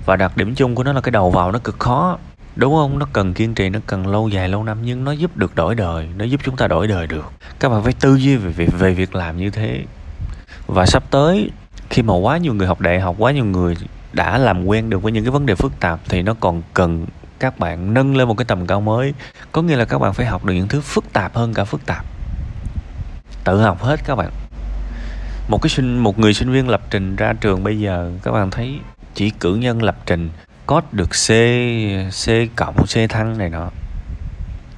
Và 0.05 0.15
đặc 0.15 0.37
điểm 0.37 0.55
chung 0.55 0.75
của 0.75 0.83
nó 0.83 0.93
là 0.93 1.01
cái 1.01 1.11
đầu 1.11 1.31
vào 1.31 1.51
nó 1.51 1.59
cực 1.59 1.79
khó. 1.79 2.17
Đúng 2.55 2.73
không? 2.73 2.99
Nó 2.99 3.07
cần 3.13 3.33
kiên 3.33 3.55
trì 3.55 3.69
nó 3.69 3.79
cần 3.87 4.07
lâu 4.07 4.29
dài 4.29 4.49
lâu 4.49 4.63
năm 4.63 4.77
nhưng 4.83 5.03
nó 5.03 5.11
giúp 5.11 5.37
được 5.37 5.55
đổi 5.55 5.75
đời 5.75 6.07
nó 6.17 6.25
giúp 6.25 6.41
chúng 6.43 6.57
ta 6.57 6.67
đổi 6.67 6.87
đời 6.87 7.07
được. 7.07 7.31
Các 7.59 7.69
bạn 7.69 7.83
phải 7.83 7.93
tư 7.93 8.15
duy 8.15 8.35
về 8.35 8.51
việc 8.51 8.69
về 8.79 8.93
việc 8.93 9.15
làm 9.15 9.37
như 9.37 9.49
thế. 9.49 9.83
Và 10.67 10.85
sắp 10.85 11.03
tới 11.11 11.51
khi 11.89 12.01
mà 12.01 12.13
quá 12.13 12.37
nhiều 12.37 12.53
người 12.53 12.67
học 12.67 12.81
đại 12.81 12.99
học 12.99 13.15
quá 13.17 13.31
nhiều 13.31 13.45
người 13.45 13.75
đã 14.15 14.37
làm 14.37 14.65
quen 14.65 14.89
được 14.89 15.03
với 15.03 15.11
những 15.11 15.23
cái 15.23 15.31
vấn 15.31 15.45
đề 15.45 15.55
phức 15.55 15.79
tạp 15.79 15.99
thì 16.09 16.21
nó 16.21 16.33
còn 16.39 16.61
cần 16.73 17.05
các 17.39 17.59
bạn 17.59 17.93
nâng 17.93 18.17
lên 18.17 18.27
một 18.27 18.37
cái 18.37 18.45
tầm 18.45 18.67
cao 18.67 18.81
mới. 18.81 19.13
Có 19.51 19.61
nghĩa 19.61 19.75
là 19.75 19.85
các 19.85 19.99
bạn 19.99 20.13
phải 20.13 20.25
học 20.25 20.45
được 20.45 20.53
những 20.53 20.67
thứ 20.67 20.81
phức 20.81 21.13
tạp 21.13 21.35
hơn 21.35 21.53
cả 21.53 21.63
phức 21.63 21.85
tạp. 21.85 22.05
Tự 23.43 23.61
học 23.61 23.83
hết 23.83 23.99
các 24.05 24.15
bạn. 24.15 24.31
Một 25.47 25.61
cái 25.61 25.69
sinh, 25.69 25.99
một 25.99 26.19
người 26.19 26.33
sinh 26.33 26.51
viên 26.51 26.69
lập 26.69 26.81
trình 26.89 27.15
ra 27.15 27.33
trường 27.33 27.63
bây 27.63 27.79
giờ, 27.79 28.11
các 28.23 28.31
bạn 28.31 28.51
thấy 28.51 28.79
chỉ 29.13 29.29
cử 29.29 29.55
nhân 29.55 29.83
lập 29.83 29.97
trình 30.05 30.29
code 30.65 30.87
được 30.91 31.09
C 31.09 31.27
C 32.25 32.55
cộng, 32.55 32.75
C 32.75 33.09
thăng 33.09 33.37
này 33.37 33.49
nọ, 33.49 33.69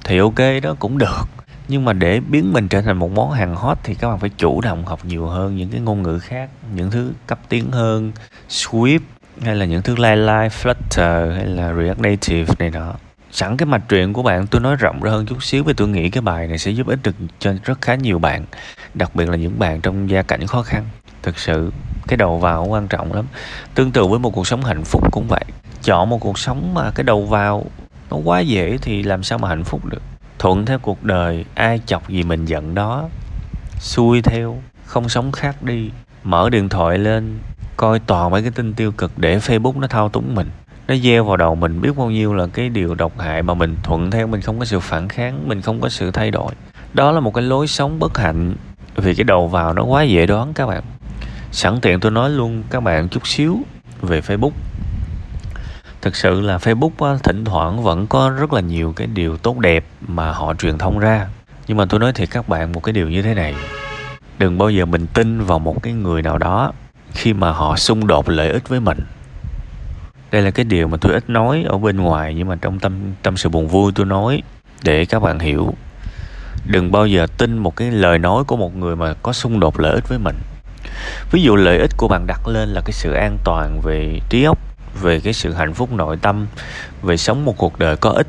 thì 0.04 0.18
ok 0.18 0.38
đó, 0.62 0.74
cũng 0.78 0.98
được. 0.98 1.24
Nhưng 1.68 1.84
mà 1.84 1.92
để 1.92 2.20
biến 2.20 2.52
mình 2.52 2.68
trở 2.68 2.82
thành 2.82 2.96
một 2.96 3.10
món 3.10 3.30
hàng 3.30 3.56
hot 3.56 3.78
thì 3.82 3.94
các 3.94 4.08
bạn 4.08 4.18
phải 4.18 4.30
chủ 4.36 4.60
động 4.60 4.86
học 4.86 5.04
nhiều 5.04 5.26
hơn 5.26 5.56
những 5.56 5.70
cái 5.70 5.80
ngôn 5.80 6.02
ngữ 6.02 6.18
khác, 6.18 6.50
những 6.74 6.90
thứ 6.90 7.12
cấp 7.26 7.38
tiến 7.48 7.70
hơn 7.70 8.12
Swift 8.48 9.00
hay 9.42 9.56
là 9.56 9.64
những 9.64 9.82
thứ 9.82 9.94
Line 9.96 10.48
Flutter, 10.48 11.34
hay 11.34 11.46
là 11.46 11.74
React 11.74 12.00
Native 12.00 12.54
này 12.58 12.70
nọ. 12.70 12.94
Sẵn 13.30 13.56
cái 13.56 13.66
mạch 13.66 13.82
truyện 13.88 14.12
của 14.12 14.22
bạn, 14.22 14.46
tôi 14.46 14.60
nói 14.60 14.76
rộng 14.76 15.00
ra 15.02 15.10
hơn 15.10 15.26
chút 15.26 15.42
xíu 15.42 15.64
vì 15.64 15.72
tôi 15.72 15.88
nghĩ 15.88 16.10
cái 16.10 16.20
bài 16.20 16.46
này 16.46 16.58
sẽ 16.58 16.70
giúp 16.70 16.86
ích 16.86 16.98
được 17.02 17.14
cho 17.38 17.54
rất 17.64 17.80
khá 17.80 17.94
nhiều 17.94 18.18
bạn, 18.18 18.44
đặc 18.94 19.14
biệt 19.14 19.28
là 19.28 19.36
những 19.36 19.58
bạn 19.58 19.80
trong 19.80 20.10
gia 20.10 20.22
cảnh 20.22 20.46
khó 20.46 20.62
khăn. 20.62 20.84
Thực 21.22 21.38
sự, 21.38 21.72
cái 22.08 22.16
đầu 22.16 22.38
vào 22.38 22.64
quan 22.64 22.88
trọng 22.88 23.12
lắm. 23.12 23.24
Tương 23.74 23.90
tự 23.90 24.06
với 24.06 24.18
một 24.18 24.30
cuộc 24.30 24.46
sống 24.46 24.64
hạnh 24.64 24.84
phúc 24.84 25.12
cũng 25.12 25.28
vậy. 25.28 25.44
Chọn 25.82 26.08
một 26.08 26.18
cuộc 26.18 26.38
sống 26.38 26.74
mà 26.74 26.90
cái 26.90 27.04
đầu 27.04 27.26
vào 27.26 27.64
nó 28.10 28.16
quá 28.16 28.40
dễ 28.40 28.78
thì 28.82 29.02
làm 29.02 29.22
sao 29.22 29.38
mà 29.38 29.48
hạnh 29.48 29.64
phúc 29.64 29.84
được? 29.84 30.02
Thuận 30.38 30.66
theo 30.66 30.78
cuộc 30.78 31.04
đời, 31.04 31.44
ai 31.54 31.80
chọc 31.86 32.08
gì 32.08 32.22
mình 32.22 32.44
giận 32.44 32.74
đó? 32.74 33.08
Xuôi 33.80 34.22
theo, 34.22 34.62
không 34.84 35.08
sống 35.08 35.32
khác 35.32 35.62
đi. 35.62 35.90
Mở 36.22 36.50
điện 36.50 36.68
thoại 36.68 36.98
lên 36.98 37.38
coi 37.78 37.98
toàn 37.98 38.30
mấy 38.30 38.42
cái 38.42 38.50
tin 38.50 38.74
tiêu 38.74 38.92
cực 38.92 39.18
để 39.18 39.38
facebook 39.38 39.80
nó 39.80 39.86
thao 39.86 40.08
túng 40.08 40.34
mình. 40.34 40.50
Nó 40.88 40.96
gieo 40.96 41.24
vào 41.24 41.36
đầu 41.36 41.54
mình 41.54 41.80
biết 41.80 41.96
bao 41.96 42.10
nhiêu 42.10 42.34
là 42.34 42.46
cái 42.46 42.68
điều 42.68 42.94
độc 42.94 43.18
hại 43.18 43.42
mà 43.42 43.54
mình 43.54 43.76
thuận 43.82 44.10
theo 44.10 44.26
mình 44.26 44.40
không 44.40 44.58
có 44.58 44.64
sự 44.64 44.80
phản 44.80 45.08
kháng 45.08 45.48
mình 45.48 45.60
không 45.60 45.80
có 45.80 45.88
sự 45.88 46.10
thay 46.10 46.30
đổi. 46.30 46.52
Đó 46.94 47.12
là 47.12 47.20
một 47.20 47.34
cái 47.34 47.44
lối 47.44 47.66
sống 47.66 47.98
bất 47.98 48.18
hạnh 48.18 48.54
vì 48.96 49.14
cái 49.14 49.24
đầu 49.24 49.48
vào 49.48 49.72
nó 49.72 49.82
quá 49.82 50.02
dễ 50.02 50.26
đoán 50.26 50.52
các 50.54 50.66
bạn. 50.66 50.82
Sẵn 51.52 51.80
tiện 51.80 52.00
tôi 52.00 52.12
nói 52.12 52.30
luôn 52.30 52.62
các 52.70 52.80
bạn 52.82 53.08
chút 53.08 53.26
xíu 53.26 53.58
về 54.00 54.20
facebook. 54.20 54.52
Thực 56.00 56.16
sự 56.16 56.40
là 56.40 56.56
facebook 56.56 57.12
á, 57.12 57.18
thỉnh 57.22 57.44
thoảng 57.44 57.82
vẫn 57.82 58.06
có 58.06 58.30
rất 58.30 58.52
là 58.52 58.60
nhiều 58.60 58.92
cái 58.96 59.06
điều 59.06 59.36
tốt 59.36 59.58
đẹp 59.58 59.84
mà 60.08 60.32
họ 60.32 60.54
truyền 60.54 60.78
thông 60.78 60.98
ra. 60.98 61.28
Nhưng 61.68 61.76
mà 61.76 61.84
tôi 61.88 62.00
nói 62.00 62.12
thiệt 62.12 62.28
các 62.30 62.48
bạn 62.48 62.72
một 62.72 62.82
cái 62.82 62.92
điều 62.92 63.10
như 63.10 63.22
thế 63.22 63.34
này. 63.34 63.54
Đừng 64.38 64.58
bao 64.58 64.70
giờ 64.70 64.84
mình 64.84 65.06
tin 65.06 65.40
vào 65.40 65.58
một 65.58 65.82
cái 65.82 65.92
người 65.92 66.22
nào 66.22 66.38
đó 66.38 66.72
khi 67.12 67.32
mà 67.32 67.50
họ 67.50 67.76
xung 67.76 68.06
đột 68.06 68.28
lợi 68.28 68.50
ích 68.50 68.68
với 68.68 68.80
mình. 68.80 68.98
Đây 70.30 70.42
là 70.42 70.50
cái 70.50 70.64
điều 70.64 70.88
mà 70.88 70.96
tôi 71.00 71.12
ít 71.12 71.30
nói 71.30 71.64
ở 71.68 71.78
bên 71.78 71.96
ngoài, 71.96 72.34
nhưng 72.34 72.48
mà 72.48 72.56
trong 72.60 72.78
tâm 72.78 73.14
tâm 73.22 73.36
sự 73.36 73.48
buồn 73.48 73.68
vui 73.68 73.92
tôi 73.94 74.06
nói 74.06 74.42
để 74.82 75.04
các 75.04 75.22
bạn 75.22 75.38
hiểu. 75.38 75.74
Đừng 76.66 76.92
bao 76.92 77.06
giờ 77.06 77.26
tin 77.38 77.58
một 77.58 77.76
cái 77.76 77.90
lời 77.90 78.18
nói 78.18 78.44
của 78.44 78.56
một 78.56 78.76
người 78.76 78.96
mà 78.96 79.14
có 79.22 79.32
xung 79.32 79.60
đột 79.60 79.80
lợi 79.80 79.94
ích 79.94 80.08
với 80.08 80.18
mình. 80.18 80.36
Ví 81.30 81.42
dụ 81.42 81.56
lợi 81.56 81.78
ích 81.78 81.90
của 81.96 82.08
bạn 82.08 82.26
đặt 82.26 82.48
lên 82.48 82.68
là 82.68 82.80
cái 82.80 82.92
sự 82.92 83.12
an 83.12 83.38
toàn 83.44 83.80
về 83.80 84.20
trí 84.28 84.44
óc, 84.44 84.58
về 85.02 85.20
cái 85.20 85.32
sự 85.32 85.52
hạnh 85.52 85.74
phúc 85.74 85.92
nội 85.92 86.16
tâm, 86.22 86.46
về 87.02 87.16
sống 87.16 87.44
một 87.44 87.54
cuộc 87.56 87.78
đời 87.78 87.96
có 87.96 88.10
ích, 88.10 88.26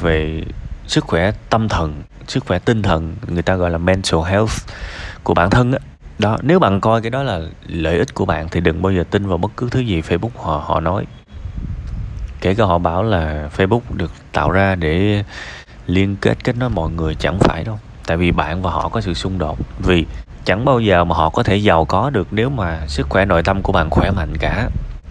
về 0.00 0.42
sức 0.86 1.04
khỏe 1.04 1.32
tâm 1.50 1.68
thần, 1.68 2.02
sức 2.28 2.44
khỏe 2.46 2.58
tinh 2.58 2.82
thần, 2.82 3.16
người 3.28 3.42
ta 3.42 3.54
gọi 3.54 3.70
là 3.70 3.78
mental 3.78 4.20
health 4.26 4.52
của 5.22 5.34
bản 5.34 5.50
thân 5.50 5.72
á 5.72 5.78
đó, 6.18 6.38
nếu 6.42 6.58
bạn 6.58 6.80
coi 6.80 7.02
cái 7.02 7.10
đó 7.10 7.22
là 7.22 7.40
lợi 7.66 7.98
ích 7.98 8.14
của 8.14 8.24
bạn 8.24 8.48
thì 8.50 8.60
đừng 8.60 8.82
bao 8.82 8.92
giờ 8.92 9.04
tin 9.10 9.26
vào 9.26 9.38
bất 9.38 9.50
cứ 9.56 9.68
thứ 9.70 9.80
gì 9.80 10.00
facebook 10.00 10.28
họ 10.36 10.64
họ 10.66 10.80
nói. 10.80 11.04
Kể 12.40 12.54
cả 12.54 12.64
họ 12.64 12.78
bảo 12.78 13.02
là 13.02 13.48
facebook 13.56 13.80
được 13.90 14.12
tạo 14.32 14.50
ra 14.50 14.74
để 14.74 15.24
liên 15.86 16.16
kết 16.16 16.44
kết 16.44 16.56
nối 16.56 16.70
mọi 16.70 16.90
người 16.90 17.14
chẳng 17.14 17.38
phải 17.38 17.64
đâu. 17.64 17.78
Tại 18.06 18.16
vì 18.16 18.30
bạn 18.30 18.62
và 18.62 18.70
họ 18.70 18.88
có 18.88 19.00
sự 19.00 19.14
xung 19.14 19.38
đột. 19.38 19.58
Vì 19.78 20.06
chẳng 20.44 20.64
bao 20.64 20.80
giờ 20.80 21.04
mà 21.04 21.14
họ 21.14 21.30
có 21.30 21.42
thể 21.42 21.56
giàu 21.56 21.84
có 21.84 22.10
được 22.10 22.28
nếu 22.30 22.50
mà 22.50 22.86
sức 22.86 23.08
khỏe 23.08 23.24
nội 23.24 23.42
tâm 23.42 23.62
của 23.62 23.72
bạn 23.72 23.90
khỏe 23.90 24.10
mạnh 24.10 24.36
cả. 24.36 24.68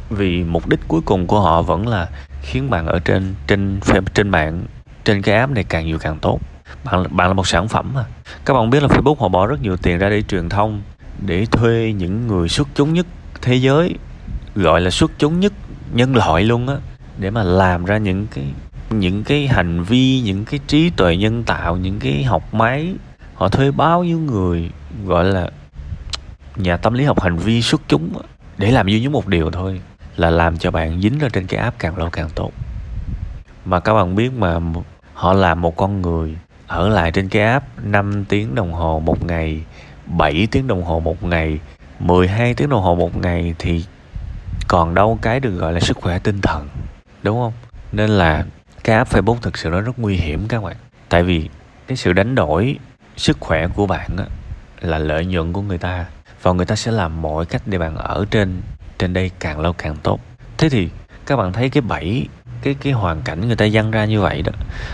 Vì 0.10 0.44
mục 0.44 0.70
đích 0.70 0.80
cuối 0.88 1.02
cùng 1.06 1.28
của 1.28 1.40
họ 1.40 1.62
vẫn 1.62 1.88
là 1.88 2.08
khiến 2.42 2.70
bạn 2.70 2.88
ở 2.88 3.00
trên 3.00 3.36
trên 3.48 3.80
trên 4.14 4.30
mạng, 4.30 4.64
trên 5.04 5.22
cái 5.22 5.36
app 5.36 5.52
này 5.52 5.64
càng 5.64 5.86
nhiều 5.86 5.98
càng 6.00 6.18
tốt. 6.20 6.40
Bạn 6.84 7.04
bạn 7.10 7.28
là 7.28 7.34
một 7.34 7.48
sản 7.48 7.68
phẩm 7.68 7.92
mà. 7.94 8.06
Các 8.46 8.54
bạn 8.54 8.70
biết 8.70 8.84
là 8.84 8.88
Facebook 8.88 9.16
họ 9.16 9.28
bỏ 9.28 9.46
rất 9.48 9.62
nhiều 9.62 9.78
tiền 9.78 9.98
ra 9.98 10.10
để 10.10 10.22
truyền 10.22 10.50
thông 10.50 10.82
để 11.26 11.46
thuê 11.46 11.94
những 11.98 12.28
người 12.28 12.50
xuất 12.50 12.68
chúng 12.76 12.94
nhất 12.94 13.06
thế 13.42 13.56
giới, 13.56 13.96
gọi 14.56 14.82
là 14.82 14.90
xuất 14.90 15.12
chúng 15.18 15.40
nhất 15.40 15.54
nhân 15.94 16.16
loại 16.16 16.44
luôn 16.44 16.68
á, 16.68 16.76
để 17.18 17.30
mà 17.30 17.44
làm 17.44 17.86
ra 17.86 17.98
những 17.98 18.28
cái 18.32 18.46
những 18.90 19.24
cái 19.24 19.48
hành 19.48 19.84
vi, 19.84 20.22
những 20.22 20.46
cái 20.46 20.60
trí 20.68 20.90
tuệ 20.90 21.18
nhân 21.18 21.44
tạo, 21.44 21.78
những 21.78 22.00
cái 22.00 22.24
học 22.24 22.54
máy. 22.54 22.94
Họ 23.34 23.50
thuê 23.50 23.72
bao 23.72 24.04
nhiêu 24.04 24.20
người, 24.20 24.70
gọi 25.06 25.26
là 25.26 25.50
nhà 26.56 26.78
tâm 26.78 26.94
lý 26.94 27.04
học 27.04 27.22
hành 27.22 27.38
vi 27.38 27.62
xuất 27.62 27.82
chúng 27.88 28.14
để 28.58 28.72
làm 28.72 28.88
duy 28.88 29.02
nhất 29.02 29.12
một 29.12 29.28
điều 29.28 29.52
thôi, 29.52 29.82
là 30.16 30.30
làm 30.30 30.58
cho 30.58 30.72
bạn 30.72 31.02
dính 31.02 31.20
ra 31.20 31.30
trên 31.34 31.48
cái 31.48 31.60
app 31.60 31.80
càng 31.80 31.98
lâu 31.98 32.10
càng 32.10 32.30
tốt. 32.36 32.52
Mà 33.66 33.80
các 33.80 33.94
bạn 33.94 34.16
biết 34.16 34.34
mà, 34.38 34.60
họ 35.14 35.34
làm 35.34 35.62
một 35.62 35.76
con 35.76 36.02
người 36.02 36.36
ở 36.68 36.90
lại 36.90 37.12
trên 37.12 37.30
cái 37.30 37.44
app 37.44 37.86
5 37.86 38.26
tiếng 38.30 38.56
đồng 38.56 38.74
hồ 38.74 39.00
một 39.00 39.26
ngày 39.26 39.62
7 40.06 40.48
tiếng 40.52 40.68
đồng 40.68 40.84
hồ 40.84 41.00
một 41.00 41.24
ngày 41.24 41.60
12 42.00 42.54
tiếng 42.54 42.70
đồng 42.70 42.82
hồ 42.82 42.96
một 42.96 43.18
ngày 43.18 43.56
thì 43.60 43.86
còn 44.68 44.94
đâu 44.94 45.20
cái 45.22 45.40
được 45.40 45.58
gọi 45.58 45.74
là 45.74 45.80
sức 45.80 45.98
khỏe 45.98 46.20
tinh 46.20 46.42
thần 46.42 46.68
đúng 47.24 47.40
không? 47.40 47.54
Nên 47.92 48.10
là 48.10 48.46
cái 48.84 48.96
app 48.96 49.12
Facebook 49.12 49.38
thực 49.42 49.58
sự 49.58 49.70
nó 49.70 49.82
rất 49.82 50.00
nguy 50.00 50.16
hiểm 50.16 50.48
các 50.48 50.64
bạn. 50.64 50.76
Tại 51.10 51.24
vì 51.24 51.50
cái 51.88 51.98
sự 51.98 52.14
đánh 52.14 52.36
đổi 52.36 52.78
sức 53.18 53.38
khỏe 53.40 53.68
của 53.68 53.86
bạn 53.88 54.10
á, 54.18 54.26
là 54.82 54.98
lợi 54.98 55.26
nhuận 55.26 55.54
của 55.54 55.62
người 55.62 55.78
ta 55.78 56.06
và 56.42 56.52
người 56.52 56.66
ta 56.66 56.76
sẽ 56.76 56.92
làm 56.92 57.22
mọi 57.22 57.46
cách 57.46 57.62
để 57.66 57.78
bạn 57.78 57.96
ở 57.96 58.26
trên 58.32 58.62
trên 58.98 59.14
đây 59.14 59.32
càng 59.40 59.60
lâu 59.60 59.74
càng 59.74 59.96
tốt. 60.04 60.20
Thế 60.58 60.70
thì 60.70 60.90
các 61.26 61.36
bạn 61.36 61.54
thấy 61.54 61.70
cái 61.70 61.82
bẫy 61.82 62.28
cái 62.62 62.74
cái 62.74 62.94
hoàn 62.94 63.22
cảnh 63.22 63.48
người 63.48 63.56
ta 63.56 63.70
dăng 63.70 63.92
ra 63.92 64.06
như 64.06 64.22
vậy 64.22 64.42
đó 64.42 64.52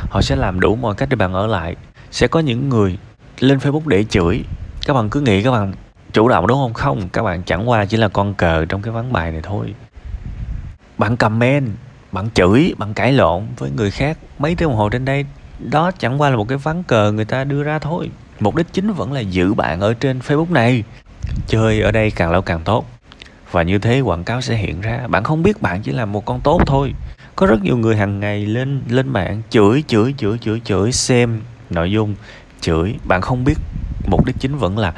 họ 0.09 0.21
sẽ 0.21 0.35
làm 0.35 0.59
đủ 0.59 0.75
mọi 0.75 0.95
cách 0.95 1.09
để 1.09 1.15
bạn 1.15 1.33
ở 1.33 1.47
lại. 1.47 1.75
Sẽ 2.11 2.27
có 2.27 2.39
những 2.39 2.69
người 2.69 2.97
lên 3.39 3.57
facebook 3.57 3.87
để 3.87 4.03
chửi 4.03 4.43
các 4.89 4.93
bạn 4.93 5.09
cứ 5.09 5.21
nghĩ 5.21 5.43
các 5.43 5.51
bạn 5.51 5.73
chủ 6.13 6.29
động 6.29 6.47
đúng 6.47 6.57
không? 6.57 6.73
Không, 6.73 7.09
các 7.09 7.23
bạn 7.23 7.43
chẳng 7.43 7.69
qua 7.69 7.85
chỉ 7.85 7.97
là 7.97 8.07
con 8.07 8.33
cờ 8.33 8.65
trong 8.65 8.81
cái 8.81 8.93
ván 8.93 9.13
bài 9.13 9.31
này 9.31 9.41
thôi. 9.43 9.73
Bạn 10.97 11.17
comment, 11.17 11.69
bạn 12.11 12.29
chửi, 12.33 12.73
bạn 12.77 12.93
cãi 12.93 13.11
lộn 13.13 13.43
với 13.57 13.71
người 13.71 13.91
khác. 13.91 14.17
Mấy 14.39 14.55
tiếng 14.55 14.69
đồng 14.69 14.77
hồ 14.77 14.89
trên 14.89 15.05
đây, 15.05 15.25
đó 15.59 15.91
chẳng 15.99 16.21
qua 16.21 16.29
là 16.29 16.35
một 16.35 16.47
cái 16.47 16.57
ván 16.57 16.83
cờ 16.83 17.11
người 17.11 17.25
ta 17.25 17.43
đưa 17.43 17.63
ra 17.63 17.79
thôi. 17.79 18.09
Mục 18.39 18.55
đích 18.55 18.73
chính 18.73 18.91
vẫn 18.91 19.11
là 19.13 19.19
giữ 19.19 19.53
bạn 19.53 19.79
ở 19.79 19.93
trên 19.93 20.19
facebook 20.19 20.53
này. 20.53 20.83
Chơi 21.47 21.81
ở 21.81 21.91
đây 21.91 22.11
càng 22.11 22.31
lâu 22.31 22.41
càng 22.41 22.61
tốt. 22.65 22.85
Và 23.51 23.63
như 23.63 23.79
thế 23.79 24.01
quảng 24.01 24.23
cáo 24.23 24.41
sẽ 24.41 24.55
hiện 24.55 24.81
ra. 24.81 25.07
Bạn 25.07 25.23
không 25.23 25.43
biết 25.43 25.61
bạn 25.61 25.81
chỉ 25.81 25.91
là 25.91 26.05
một 26.05 26.25
con 26.25 26.39
tốt 26.41 26.61
thôi. 26.65 26.93
Có 27.35 27.45
rất 27.45 27.63
nhiều 27.63 27.77
người 27.77 27.95
hàng 27.95 28.19
ngày 28.19 28.45
lên 28.45 28.81
lên 28.89 29.09
mạng 29.09 29.41
chửi 29.49 29.83
chửi 29.87 30.13
chửi 30.17 30.37
chửi 30.37 30.61
chửi, 30.65 30.91
xem 30.91 31.41
nội 31.69 31.91
dung, 31.91 32.15
chửi. 32.61 32.95
Bạn 33.05 33.21
không 33.21 33.43
biết 33.43 33.57
mục 34.09 34.25
đích 34.25 34.35
chính 34.39 34.57
vẫn 34.57 34.77
là 34.77 34.93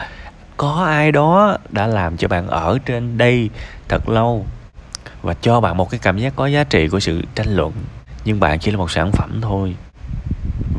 có 0.57 0.83
ai 0.85 1.11
đó 1.11 1.57
đã 1.69 1.87
làm 1.87 2.17
cho 2.17 2.27
bạn 2.27 2.47
ở 2.47 2.77
trên 2.85 3.17
đây 3.17 3.49
thật 3.87 4.09
lâu 4.09 4.45
và 5.21 5.33
cho 5.33 5.61
bạn 5.61 5.77
một 5.77 5.89
cái 5.89 5.99
cảm 6.03 6.17
giác 6.17 6.33
có 6.35 6.47
giá 6.47 6.63
trị 6.63 6.87
của 6.87 6.99
sự 6.99 7.21
tranh 7.35 7.55
luận. 7.55 7.71
Nhưng 8.25 8.39
bạn 8.39 8.59
chỉ 8.59 8.71
là 8.71 8.77
một 8.77 8.91
sản 8.91 9.11
phẩm 9.11 9.39
thôi. 9.41 9.75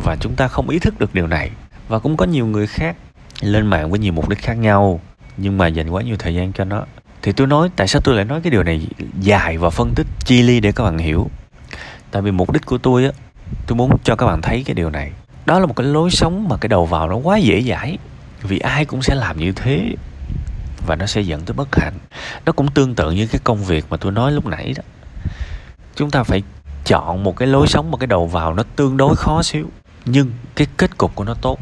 Và 0.05 0.17
chúng 0.21 0.35
ta 0.35 0.49
không 0.49 0.69
ý 0.69 0.79
thức 0.79 0.99
được 0.99 1.15
điều 1.15 1.27
này. 1.27 1.51
Và 1.89 1.99
cũng 1.99 2.17
có 2.17 2.25
nhiều 2.25 2.47
người 2.47 2.67
khác 2.67 2.97
lên 3.41 3.67
mạng 3.67 3.91
với 3.91 3.99
nhiều 3.99 4.12
mục 4.12 4.29
đích 4.29 4.43
khác 4.43 4.55
nhau, 4.55 5.01
nhưng 5.37 5.59
mà 5.59 5.67
dành 5.67 5.91
quá 5.91 6.03
nhiều 6.03 6.17
thời 6.19 6.35
gian 6.35 6.53
cho 6.53 6.65
nó. 6.65 6.85
Thì 7.23 7.33
tôi 7.33 7.47
nói, 7.47 7.69
tại 7.77 7.89
sao 7.89 8.03
tôi 8.05 8.15
lại 8.15 8.25
nói 8.25 8.41
cái 8.41 8.51
điều 8.51 8.62
này 8.62 8.87
dài 9.21 9.59
và 9.59 9.71
phân 9.71 9.93
tích, 9.95 10.07
chi 10.25 10.43
ly 10.43 10.61
để 10.61 10.73
các 10.73 10.85
bạn 10.85 10.99
hiểu? 10.99 11.31
Tại 12.11 12.23
vì 12.23 12.31
mục 12.31 12.53
đích 12.53 12.67
của 12.67 12.79
tôi 12.79 13.05
á, 13.05 13.11
tôi 13.67 13.77
muốn 13.77 13.97
cho 14.05 14.17
các 14.17 14.27
bạn 14.27 14.43
thấy 14.43 14.62
cái 14.67 14.75
điều 14.75 14.91
này. 14.91 15.11
Đó 15.47 15.59
là 15.59 15.67
một 15.67 15.77
cái 15.77 15.87
lối 15.87 16.11
sống 16.11 16.49
mà 16.49 16.57
cái 16.57 16.69
đầu 16.69 16.87
vào 16.87 17.09
nó 17.09 17.17
quá 17.17 17.37
dễ 17.37 17.62
dãi 17.62 17.99
vì 18.43 18.59
ai 18.59 18.85
cũng 18.85 19.03
sẽ 19.03 19.15
làm 19.15 19.39
như 19.39 19.53
thế, 19.53 19.95
và 20.87 20.97
nó 20.97 21.07
sẽ 21.07 21.21
dẫn 21.21 21.41
tới 21.41 21.55
bất 21.55 21.77
hạnh. 21.77 21.95
Nó 22.47 22.53
cũng 22.53 22.71
tương 22.71 22.95
tự 22.95 23.11
như 23.11 23.27
cái 23.27 23.41
công 23.45 23.65
việc 23.65 23.85
mà 23.91 23.97
tôi 23.97 24.13
nói 24.13 24.33
lúc 24.33 24.47
nãy 24.47 24.75
đó. 24.77 24.83
Chúng 25.97 26.11
ta 26.11 26.23
phải 26.23 26.43
chọn 26.85 27.23
một 27.23 27.37
cái 27.37 27.49
lối 27.49 27.67
sống, 27.67 27.91
một 27.91 27.97
cái 28.01 28.07
đầu 28.07 28.27
vào 28.27 28.55
nó 28.55 28.63
tương 28.77 28.97
đối 28.97 29.17
khó 29.17 29.43
xíu, 29.43 29.71
nhưng 30.05 30.33
cái 30.55 30.67
kết 30.77 30.99
cục 30.99 31.15
của 31.15 31.25
nó 31.25 31.35
tốt. 31.35 31.59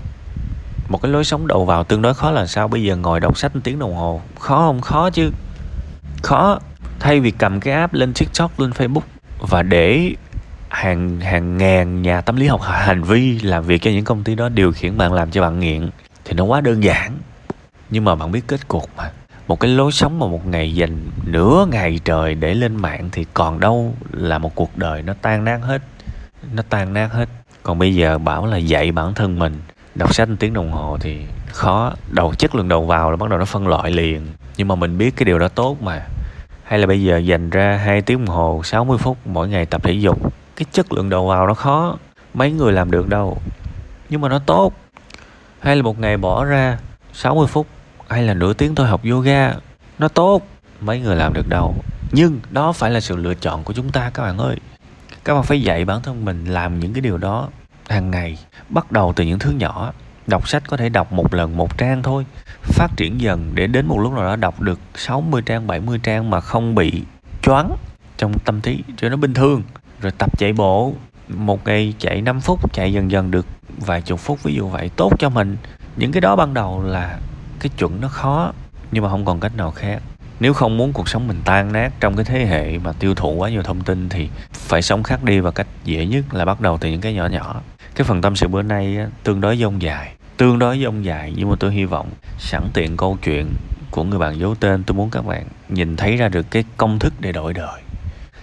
Một 0.88 1.02
cái 1.02 1.12
lối 1.12 1.24
sống 1.24 1.46
đầu 1.46 1.64
vào 1.64 1.84
tương 1.84 2.02
đối 2.02 2.14
khó 2.14 2.30
là 2.30 2.46
sao? 2.46 2.68
Bây 2.68 2.82
giờ 2.82 2.96
ngồi 2.96 3.20
đọc 3.20 3.38
sách 3.38 3.54
một 3.56 3.60
tiếng 3.64 3.78
đồng 3.78 3.94
hồ, 3.94 4.20
khó 4.38 4.56
không? 4.56 4.80
Khó 4.80 5.10
chứ. 5.10 5.30
Khó. 6.22 6.58
Thay 7.00 7.20
vì 7.20 7.30
cầm 7.30 7.60
cái 7.60 7.74
app 7.74 7.94
lên 7.94 8.12
tiktok, 8.14 8.60
lên 8.60 8.70
facebook, 8.70 9.00
và 9.38 9.62
để 9.62 10.14
hàng 10.68 11.20
hàng 11.20 11.58
ngàn 11.58 12.02
nhà 12.02 12.20
tâm 12.20 12.36
lý 12.36 12.46
học 12.46 12.60
hành 12.62 13.02
vi 13.02 13.38
làm 13.38 13.64
việc 13.64 13.82
cho 13.82 13.90
những 13.90 14.04
công 14.04 14.24
ty 14.24 14.34
đó 14.34 14.48
điều 14.48 14.72
khiển 14.72 14.98
bạn, 14.98 15.12
làm 15.12 15.30
cho 15.30 15.42
bạn 15.42 15.60
nghiện 15.60 15.90
thì 16.24 16.32
nó 16.32 16.44
quá 16.44 16.60
đơn 16.60 16.82
giản. 16.84 17.18
Nhưng 17.90 18.04
mà 18.04 18.14
bạn 18.14 18.32
biết 18.32 18.46
kết 18.46 18.68
cục 18.68 18.90
mà. 18.96 19.10
Một 19.48 19.60
cái 19.60 19.70
lối 19.70 19.92
sống 19.92 20.18
mà 20.18 20.26
một 20.26 20.46
ngày 20.46 20.74
dành 20.74 21.10
nửa 21.24 21.66
ngày 21.70 22.00
trời 22.04 22.34
để 22.34 22.54
lên 22.54 22.76
mạng 22.76 23.08
thì 23.12 23.26
còn 23.34 23.60
đâu 23.60 23.94
là 24.12 24.38
một 24.38 24.54
cuộc 24.54 24.78
đời 24.78 25.02
nó 25.02 25.14
tan 25.22 25.44
nát 25.44 25.58
hết. 25.62 25.82
Nó 26.54 26.62
tan 26.68 26.92
nát 26.92 27.12
hết. 27.12 27.28
Còn 27.62 27.78
bây 27.78 27.94
giờ 27.94 28.18
bảo 28.18 28.46
là 28.46 28.56
dạy 28.56 28.92
bản 28.92 29.14
thân 29.14 29.38
mình, 29.38 29.54
đọc 29.94 30.14
sách 30.14 30.28
tiếng 30.38 30.52
đồng 30.52 30.72
hồ 30.72 30.98
thì 31.00 31.20
khó. 31.52 31.92
Đầu 32.10 32.34
chất 32.34 32.54
lượng 32.54 32.68
đầu 32.68 32.86
vào 32.86 33.10
là 33.10 33.16
bắt 33.16 33.30
đầu 33.30 33.38
nó 33.38 33.44
phân 33.44 33.68
loại 33.68 33.90
liền. 33.90 34.26
Nhưng 34.56 34.68
mà 34.68 34.74
mình 34.74 34.98
biết 34.98 35.16
cái 35.16 35.24
điều 35.24 35.38
đó 35.38 35.48
tốt 35.48 35.82
mà. 35.82 36.06
Hay 36.64 36.78
là 36.78 36.86
bây 36.86 37.02
giờ 37.02 37.18
dành 37.18 37.50
ra 37.50 37.76
2 37.76 38.02
tiếng 38.02 38.24
đồng 38.24 38.36
hồ 38.36 38.60
60 38.64 38.98
phút 38.98 39.16
mỗi 39.24 39.48
ngày 39.48 39.66
tập 39.66 39.82
thể 39.82 39.92
dục, 39.92 40.32
cái 40.56 40.66
chất 40.72 40.92
lượng 40.92 41.10
đầu 41.10 41.26
vào 41.26 41.46
nó 41.46 41.54
khó. 41.54 41.96
Mấy 42.34 42.52
người 42.52 42.72
làm 42.72 42.90
được 42.90 43.08
đâu. 43.08 43.38
Nhưng 44.10 44.20
mà 44.20 44.28
nó 44.28 44.38
tốt 44.38 44.72
hay 45.60 45.76
là 45.76 45.82
một 45.82 45.98
ngày 45.98 46.16
bỏ 46.16 46.44
ra 46.44 46.78
60 47.12 47.46
phút, 47.46 47.66
hay 48.08 48.22
là 48.22 48.34
nửa 48.34 48.52
tiếng 48.52 48.74
tôi 48.74 48.86
học 48.86 49.00
yoga, 49.10 49.54
nó 49.98 50.08
tốt, 50.08 50.42
mấy 50.80 51.00
người 51.00 51.16
làm 51.16 51.32
được 51.32 51.48
đâu. 51.48 51.74
Nhưng 52.12 52.40
đó 52.50 52.72
phải 52.72 52.90
là 52.90 53.00
sự 53.00 53.16
lựa 53.16 53.34
chọn 53.34 53.64
của 53.64 53.72
chúng 53.72 53.90
ta 53.90 54.10
các 54.14 54.22
bạn 54.22 54.38
ơi. 54.38 54.56
Các 55.24 55.34
bạn 55.34 55.42
phải 55.42 55.62
dạy 55.62 55.84
bản 55.84 56.02
thân 56.02 56.24
mình 56.24 56.44
làm 56.44 56.80
những 56.80 56.92
cái 56.92 57.00
điều 57.00 57.18
đó 57.18 57.48
hàng 57.88 58.10
ngày, 58.10 58.38
bắt 58.68 58.92
đầu 58.92 59.12
từ 59.16 59.24
những 59.24 59.38
thứ 59.38 59.50
nhỏ. 59.50 59.92
Đọc 60.26 60.48
sách 60.48 60.62
có 60.68 60.76
thể 60.76 60.88
đọc 60.88 61.12
một 61.12 61.34
lần 61.34 61.56
một 61.56 61.78
trang 61.78 62.02
thôi, 62.02 62.26
phát 62.62 62.88
triển 62.96 63.20
dần 63.20 63.50
để 63.54 63.66
đến 63.66 63.86
một 63.86 63.98
lúc 63.98 64.12
nào 64.12 64.24
đó 64.24 64.36
đọc 64.36 64.60
được 64.60 64.78
60 64.94 65.42
trang 65.42 65.66
70 65.66 65.98
trang 66.02 66.30
mà 66.30 66.40
không 66.40 66.74
bị 66.74 67.02
choáng 67.42 67.76
trong 68.16 68.38
tâm 68.38 68.60
trí, 68.60 68.82
cho 68.96 69.08
nó 69.08 69.16
bình 69.16 69.34
thường. 69.34 69.62
Rồi 70.00 70.12
tập 70.18 70.38
chạy 70.38 70.52
bộ 70.52 70.94
một 71.34 71.66
ngày 71.66 71.94
chạy 71.98 72.22
5 72.22 72.40
phút, 72.40 72.72
chạy 72.72 72.92
dần 72.92 73.10
dần 73.10 73.30
được 73.30 73.46
vài 73.78 74.02
chục 74.02 74.20
phút, 74.20 74.42
ví 74.42 74.54
dụ 74.54 74.68
vậy, 74.68 74.90
tốt 74.96 75.12
cho 75.18 75.28
mình. 75.28 75.56
Những 75.96 76.12
cái 76.12 76.20
đó 76.20 76.36
ban 76.36 76.54
đầu 76.54 76.82
là 76.82 77.18
cái 77.60 77.70
chuẩn 77.78 78.00
nó 78.00 78.08
khó, 78.08 78.52
nhưng 78.92 79.04
mà 79.04 79.10
không 79.10 79.24
còn 79.24 79.40
cách 79.40 79.56
nào 79.56 79.70
khác. 79.70 80.02
Nếu 80.40 80.52
không 80.52 80.76
muốn 80.76 80.92
cuộc 80.92 81.08
sống 81.08 81.28
mình 81.28 81.40
tan 81.44 81.72
nát 81.72 81.92
trong 82.00 82.16
cái 82.16 82.24
thế 82.24 82.46
hệ 82.46 82.78
mà 82.78 82.92
tiêu 82.92 83.14
thụ 83.14 83.32
quá 83.32 83.50
nhiều 83.50 83.62
thông 83.62 83.80
tin 83.80 84.08
thì 84.08 84.28
phải 84.52 84.82
sống 84.82 85.02
khác 85.02 85.24
đi 85.24 85.40
và 85.40 85.50
cách 85.50 85.66
dễ 85.84 86.06
nhất 86.06 86.34
là 86.34 86.44
bắt 86.44 86.60
đầu 86.60 86.78
từ 86.78 86.88
những 86.88 87.00
cái 87.00 87.14
nhỏ 87.14 87.26
nhỏ. 87.26 87.60
Cái 87.94 88.04
phần 88.04 88.22
tâm 88.22 88.36
sự 88.36 88.48
bữa 88.48 88.62
nay 88.62 88.98
tương 89.24 89.40
đối 89.40 89.56
dông 89.56 89.82
dài, 89.82 90.12
tương 90.36 90.58
đối 90.58 90.82
dông 90.84 91.04
dài 91.04 91.32
nhưng 91.36 91.50
mà 91.50 91.56
tôi 91.60 91.72
hy 91.72 91.84
vọng 91.84 92.10
sẵn 92.38 92.62
tiện 92.74 92.96
câu 92.96 93.18
chuyện 93.22 93.46
của 93.90 94.04
người 94.04 94.18
bạn 94.18 94.38
giấu 94.38 94.54
tên 94.54 94.84
tôi 94.84 94.96
muốn 94.96 95.10
các 95.10 95.26
bạn 95.26 95.46
nhìn 95.68 95.96
thấy 95.96 96.16
ra 96.16 96.28
được 96.28 96.50
cái 96.50 96.64
công 96.76 96.98
thức 96.98 97.12
để 97.20 97.32
đổi 97.32 97.54
đời. 97.54 97.80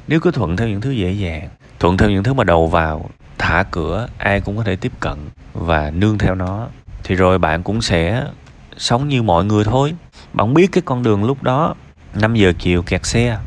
Nếu 0.08 0.20
cứ 0.20 0.32
thuận 0.32 0.58
theo 0.58 0.68
những 0.68 0.82
thứ 0.82 0.92
dễ 0.92 1.12
dàng 1.12 1.50
thuận 1.80 1.98
theo 1.98 2.10
những 2.10 2.24
thứ 2.24 2.34
mà 2.34 2.44
đầu 2.44 2.68
vào, 2.68 3.10
thả 3.38 3.64
cửa, 3.72 4.08
ai 4.18 4.42
cũng 4.42 4.58
có 4.58 4.64
thể 4.64 4.76
tiếp 4.76 4.92
cận 5.00 5.18
và 5.54 5.92
nương 5.92 6.18
theo 6.18 6.36
nó. 6.36 6.68
Thì 7.04 7.16
rồi 7.16 7.40
bạn 7.40 7.64
cũng 7.64 7.82
sẽ 7.82 8.24
sống 8.78 9.08
như 9.08 9.24
mọi 9.24 9.46
người 9.46 9.64
thôi. 9.64 9.94
Bạn 10.34 10.54
biết 10.54 10.72
cái 10.72 10.82
con 10.86 11.04
đường 11.04 11.24
lúc 11.24 11.44
đó 11.44 11.76
5 12.14 12.36
giờ 12.36 12.54
chiều 12.60 12.82
kẹt 12.82 13.06
xe. 13.06 13.38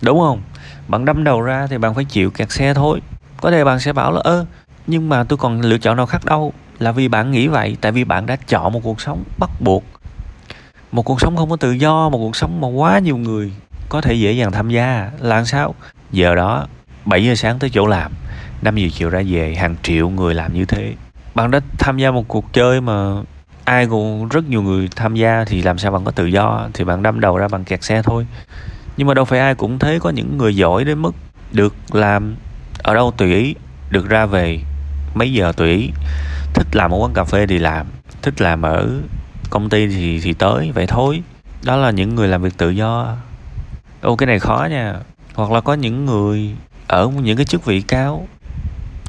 Đúng 0.00 0.20
không? 0.20 0.40
Bạn 0.88 1.04
đâm 1.04 1.24
đầu 1.24 1.40
ra 1.40 1.66
thì 1.66 1.78
bạn 1.78 1.94
phải 1.94 2.04
chịu 2.04 2.30
kẹt 2.30 2.50
xe 2.50 2.74
thôi. 2.74 3.00
Có 3.40 3.50
thể 3.50 3.64
bạn 3.64 3.80
sẽ 3.80 3.92
bảo 3.92 4.12
là, 4.12 4.20
ơ, 4.24 4.46
nhưng 4.86 5.08
mà 5.08 5.24
tôi 5.24 5.36
còn 5.36 5.60
lựa 5.60 5.78
chọn 5.78 5.96
nào 5.96 6.06
khác 6.06 6.24
đâu, 6.24 6.52
là 6.78 6.92
vì 6.92 7.08
bạn 7.08 7.30
nghĩ 7.30 7.46
vậy, 7.48 7.76
tại 7.80 7.92
vì 7.92 8.04
bạn 8.04 8.26
đã 8.26 8.36
chọn 8.36 8.72
một 8.72 8.80
cuộc 8.82 9.00
sống 9.00 9.24
bắt 9.38 9.50
buộc. 9.60 9.84
Một 10.92 11.02
cuộc 11.02 11.20
sống 11.20 11.36
không 11.36 11.50
có 11.50 11.56
tự 11.56 11.72
do, 11.72 12.08
một 12.08 12.18
cuộc 12.18 12.36
sống 12.36 12.60
mà 12.60 12.68
quá 12.68 12.98
nhiều 12.98 13.16
người 13.16 13.52
có 13.88 14.00
thể 14.00 14.14
dễ 14.14 14.32
dàng 14.32 14.52
tham 14.52 14.70
gia. 14.70 15.10
Là 15.18 15.44
sao? 15.44 15.74
Giờ 16.10 16.34
đó 16.34 16.66
7 17.08 17.24
giờ 17.24 17.34
sáng 17.34 17.58
tới 17.58 17.70
chỗ 17.70 17.86
làm. 17.86 18.12
5 18.62 18.76
giờ 18.76 18.88
chiều 18.92 19.10
ra 19.10 19.22
về, 19.26 19.54
hàng 19.54 19.76
triệu 19.82 20.08
người 20.08 20.34
làm 20.34 20.52
như 20.54 20.64
thế. 20.64 20.94
Bạn 21.34 21.50
đã 21.50 21.60
tham 21.78 21.98
gia 21.98 22.10
một 22.10 22.28
cuộc 22.28 22.52
chơi 22.52 22.80
mà 22.80 23.14
ai 23.64 23.86
cũng 23.86 24.28
rất 24.28 24.48
nhiều 24.48 24.62
người 24.62 24.88
tham 24.96 25.14
gia 25.14 25.44
thì 25.44 25.62
làm 25.62 25.78
sao 25.78 25.92
bạn 25.92 26.04
có 26.04 26.10
tự 26.10 26.26
do? 26.26 26.68
Thì 26.74 26.84
bạn 26.84 27.02
đâm 27.02 27.20
đầu 27.20 27.36
ra 27.36 27.48
bằng 27.48 27.64
kẹt 27.64 27.84
xe 27.84 28.02
thôi. 28.02 28.26
Nhưng 28.96 29.08
mà 29.08 29.14
đâu 29.14 29.24
phải 29.24 29.40
ai 29.40 29.54
cũng 29.54 29.78
thế 29.78 29.98
có 29.98 30.10
những 30.10 30.38
người 30.38 30.56
giỏi 30.56 30.84
đến 30.84 30.98
mức 30.98 31.14
được 31.52 31.74
làm 31.92 32.36
ở 32.82 32.94
đâu 32.94 33.12
tùy 33.16 33.34
ý, 33.34 33.54
được 33.90 34.08
ra 34.08 34.26
về 34.26 34.60
mấy 35.14 35.32
giờ 35.32 35.52
tùy 35.56 35.70
ý. 35.70 35.90
Thích 36.54 36.66
làm 36.72 36.90
ở 36.90 36.98
quán 36.98 37.12
cà 37.14 37.24
phê 37.24 37.46
thì 37.46 37.58
làm, 37.58 37.86
thích 38.22 38.40
làm 38.40 38.62
ở 38.62 38.88
công 39.50 39.68
ty 39.68 39.86
thì 39.86 40.20
thì 40.20 40.32
tới, 40.32 40.72
vậy 40.74 40.86
thôi. 40.86 41.22
Đó 41.64 41.76
là 41.76 41.90
những 41.90 42.14
người 42.14 42.28
làm 42.28 42.42
việc 42.42 42.56
tự 42.56 42.70
do. 42.70 43.16
Ô, 44.02 44.16
cái 44.16 44.26
này 44.26 44.38
khó 44.38 44.66
nha. 44.70 44.94
Hoặc 45.34 45.50
là 45.50 45.60
có 45.60 45.74
những 45.74 46.06
người 46.06 46.54
ở 46.88 47.08
những 47.08 47.36
cái 47.36 47.46
chức 47.46 47.64
vị 47.64 47.80
cao 47.80 48.26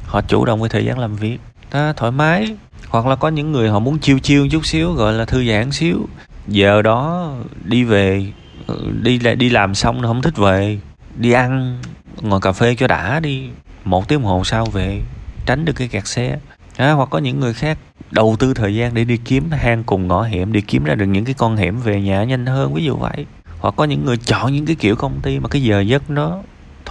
họ 0.06 0.22
chủ 0.22 0.46
động 0.46 0.62
cái 0.62 0.70
thời 0.70 0.86
gian 0.86 1.00
làm 1.00 1.16
việc. 1.16 1.38
Đó, 1.72 1.94
thoải 1.96 2.12
mái. 2.12 2.56
Hoặc 2.90 3.06
là 3.06 3.16
có 3.16 3.28
những 3.28 3.52
người 3.52 3.70
họ 3.70 3.80
muốn 3.80 4.00
chiêu 4.00 4.20
chiêu 4.20 4.48
chút 4.52 4.66
xíu 4.66 4.94
gọi 4.94 5.14
là 5.14 5.26
thư 5.26 5.46
giãn 5.46 5.72
xíu. 5.72 6.08
Giờ 6.48 6.82
đó 6.82 7.32
đi 7.64 7.84
về 7.84 8.26
ừ, 8.68 8.92
đi 9.02 9.18
đi 9.18 9.36
đi 9.36 9.50
làm 9.50 9.76
xong 9.76 10.02
không 10.02 10.22
thích 10.22 10.38
về 10.38 10.80
đi 11.16 11.32
ăn 11.32 11.80
ngồi 12.22 12.42
cà 12.42 12.52
phê 12.52 12.76
cho 12.76 12.88
đã 12.88 13.20
đi. 13.20 13.50
Một 13.84 14.08
tiếng 14.08 14.22
hồ 14.22 14.44
sau 14.46 14.66
về 14.66 15.02
tránh 15.46 15.66
được 15.66 15.74
cái 15.74 15.88
kẹt 15.88 16.08
xe. 16.08 16.40
À, 16.78 16.92
hoặc 16.92 17.10
có 17.12 17.20
những 17.20 17.40
người 17.40 17.54
khác 17.54 17.78
đầu 18.12 18.36
tư 18.40 18.54
thời 18.54 18.76
gian 18.76 18.94
để 18.94 19.04
đi 19.04 19.18
kiếm 19.18 19.52
hang 19.52 19.84
cùng 19.84 20.08
ngõ 20.08 20.24
hẻm 20.24 20.54
để 20.54 20.62
kiếm 20.68 20.84
ra 20.84 20.96
được 20.96 21.06
những 21.06 21.26
cái 21.26 21.36
con 21.38 21.58
hẻm 21.58 21.78
về 21.78 22.02
nhà 22.02 22.24
nhanh 22.24 22.46
hơn 22.46 22.74
ví 22.74 22.84
dụ 22.84 22.96
vậy. 22.96 23.26
Hoặc 23.60 23.74
có 23.78 23.84
những 23.84 24.06
người 24.06 24.18
chọn 24.18 24.54
những 24.54 24.66
cái 24.66 24.76
kiểu 24.76 24.96
công 24.96 25.20
ty 25.22 25.40
mà 25.40 25.50
cái 25.50 25.64
giờ 25.64 25.82
giấc 25.82 26.10
nó 26.10 26.40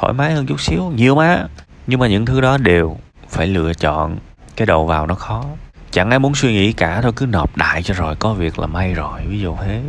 thoải 0.00 0.12
mái 0.12 0.32
hơn 0.32 0.46
chút 0.46 0.60
xíu, 0.60 0.92
nhiều 0.96 1.14
mà. 1.14 1.46
Nhưng 1.86 2.00
mà 2.00 2.06
những 2.06 2.26
thứ 2.26 2.40
đó 2.40 2.58
đều 2.58 2.96
phải 3.28 3.46
lựa 3.46 3.74
chọn, 3.74 4.18
cái 4.56 4.66
đầu 4.66 4.86
vào 4.86 5.06
nó 5.06 5.14
khó. 5.14 5.44
Chẳng 5.90 6.10
ai 6.10 6.18
muốn 6.18 6.34
suy 6.34 6.52
nghĩ 6.52 6.72
cả, 6.72 7.00
thôi 7.02 7.12
cứ 7.16 7.26
nộp 7.26 7.56
đại 7.56 7.82
cho 7.82 7.94
rồi, 7.94 8.16
có 8.16 8.34
việc 8.34 8.58
là 8.58 8.66
may 8.66 8.94
rồi, 8.94 9.20
ví 9.26 9.40
dụ 9.40 9.56
thế. 9.64 9.82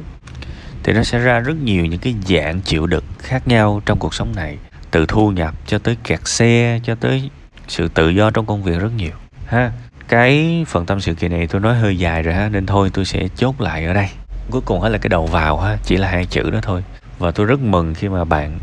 Thì 0.83 0.93
nó 0.93 1.03
sẽ 1.03 1.19
ra 1.19 1.39
rất 1.39 1.55
nhiều 1.63 1.85
những 1.85 1.99
cái 1.99 2.15
dạng 2.27 2.61
chịu 2.61 2.87
đựng 2.87 3.03
khác 3.19 3.47
nhau 3.47 3.81
trong 3.85 3.99
cuộc 3.99 4.13
sống 4.13 4.35
này, 4.35 4.57
từ 4.91 5.05
thu 5.05 5.31
nhập 5.31 5.55
cho 5.67 5.79
tới 5.79 5.97
kẹt 6.03 6.27
xe, 6.27 6.79
cho 6.83 6.95
tới 6.95 7.29
sự 7.67 7.87
tự 7.87 8.09
do 8.09 8.31
trong 8.31 8.45
công 8.45 8.63
việc 8.63 8.79
rất 8.79 8.91
nhiều. 8.97 9.13
Ha, 9.45 9.71
cái 10.07 10.65
phần 10.67 10.85
tâm 10.85 11.01
sự 11.01 11.13
kỳ 11.13 11.27
này 11.27 11.47
tôi 11.47 11.61
nói 11.61 11.75
hơi 11.75 11.99
dài 11.99 12.23
rồi 12.23 12.33
ha, 12.33 12.49
nên 12.49 12.65
thôi 12.65 12.89
tôi 12.93 13.05
sẽ 13.05 13.27
chốt 13.35 13.61
lại 13.61 13.85
ở 13.85 13.93
đây. 13.93 14.09
Cuối 14.51 14.61
cùng 14.65 14.81
hết 14.81 14.89
là 14.89 14.97
cái 14.97 15.09
đầu 15.09 15.25
vào 15.25 15.57
ha, 15.59 15.77
chỉ 15.83 15.97
là 15.97 16.07
hai 16.07 16.25
chữ 16.25 16.51
đó 16.51 16.59
thôi. 16.61 16.83
Và 17.19 17.31
tôi 17.31 17.45
rất 17.45 17.59
mừng 17.59 17.93
khi 17.93 18.09
mà 18.09 18.23
bạn 18.23 18.59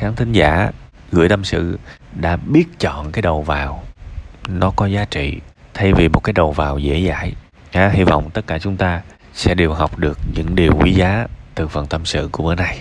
khán 0.00 0.16
thính 0.16 0.32
giả 0.32 0.70
gửi 1.12 1.28
tâm 1.28 1.44
sự 1.44 1.78
đã 2.20 2.36
biết 2.36 2.64
chọn 2.78 3.12
cái 3.12 3.22
đầu 3.22 3.42
vào 3.42 3.82
nó 4.48 4.72
có 4.76 4.86
giá 4.86 5.04
trị. 5.04 5.40
Thay 5.74 5.92
vì 5.92 6.08
một 6.08 6.20
cái 6.24 6.32
đầu 6.32 6.52
vào 6.52 6.78
dễ 6.78 7.06
dãi 7.08 7.32
à, 7.72 7.90
hy 7.94 8.04
vọng 8.04 8.30
tất 8.30 8.46
cả 8.46 8.58
chúng 8.58 8.76
ta 8.76 9.02
sẽ 9.34 9.54
đều 9.54 9.72
học 9.72 9.98
được 9.98 10.18
những 10.34 10.54
điều 10.54 10.72
quý 10.80 10.92
giá 10.92 11.26
từ 11.54 11.68
phần 11.68 11.86
tâm 11.86 12.04
sự 12.04 12.28
của 12.32 12.42
bữa 12.42 12.54
nay. 12.54 12.78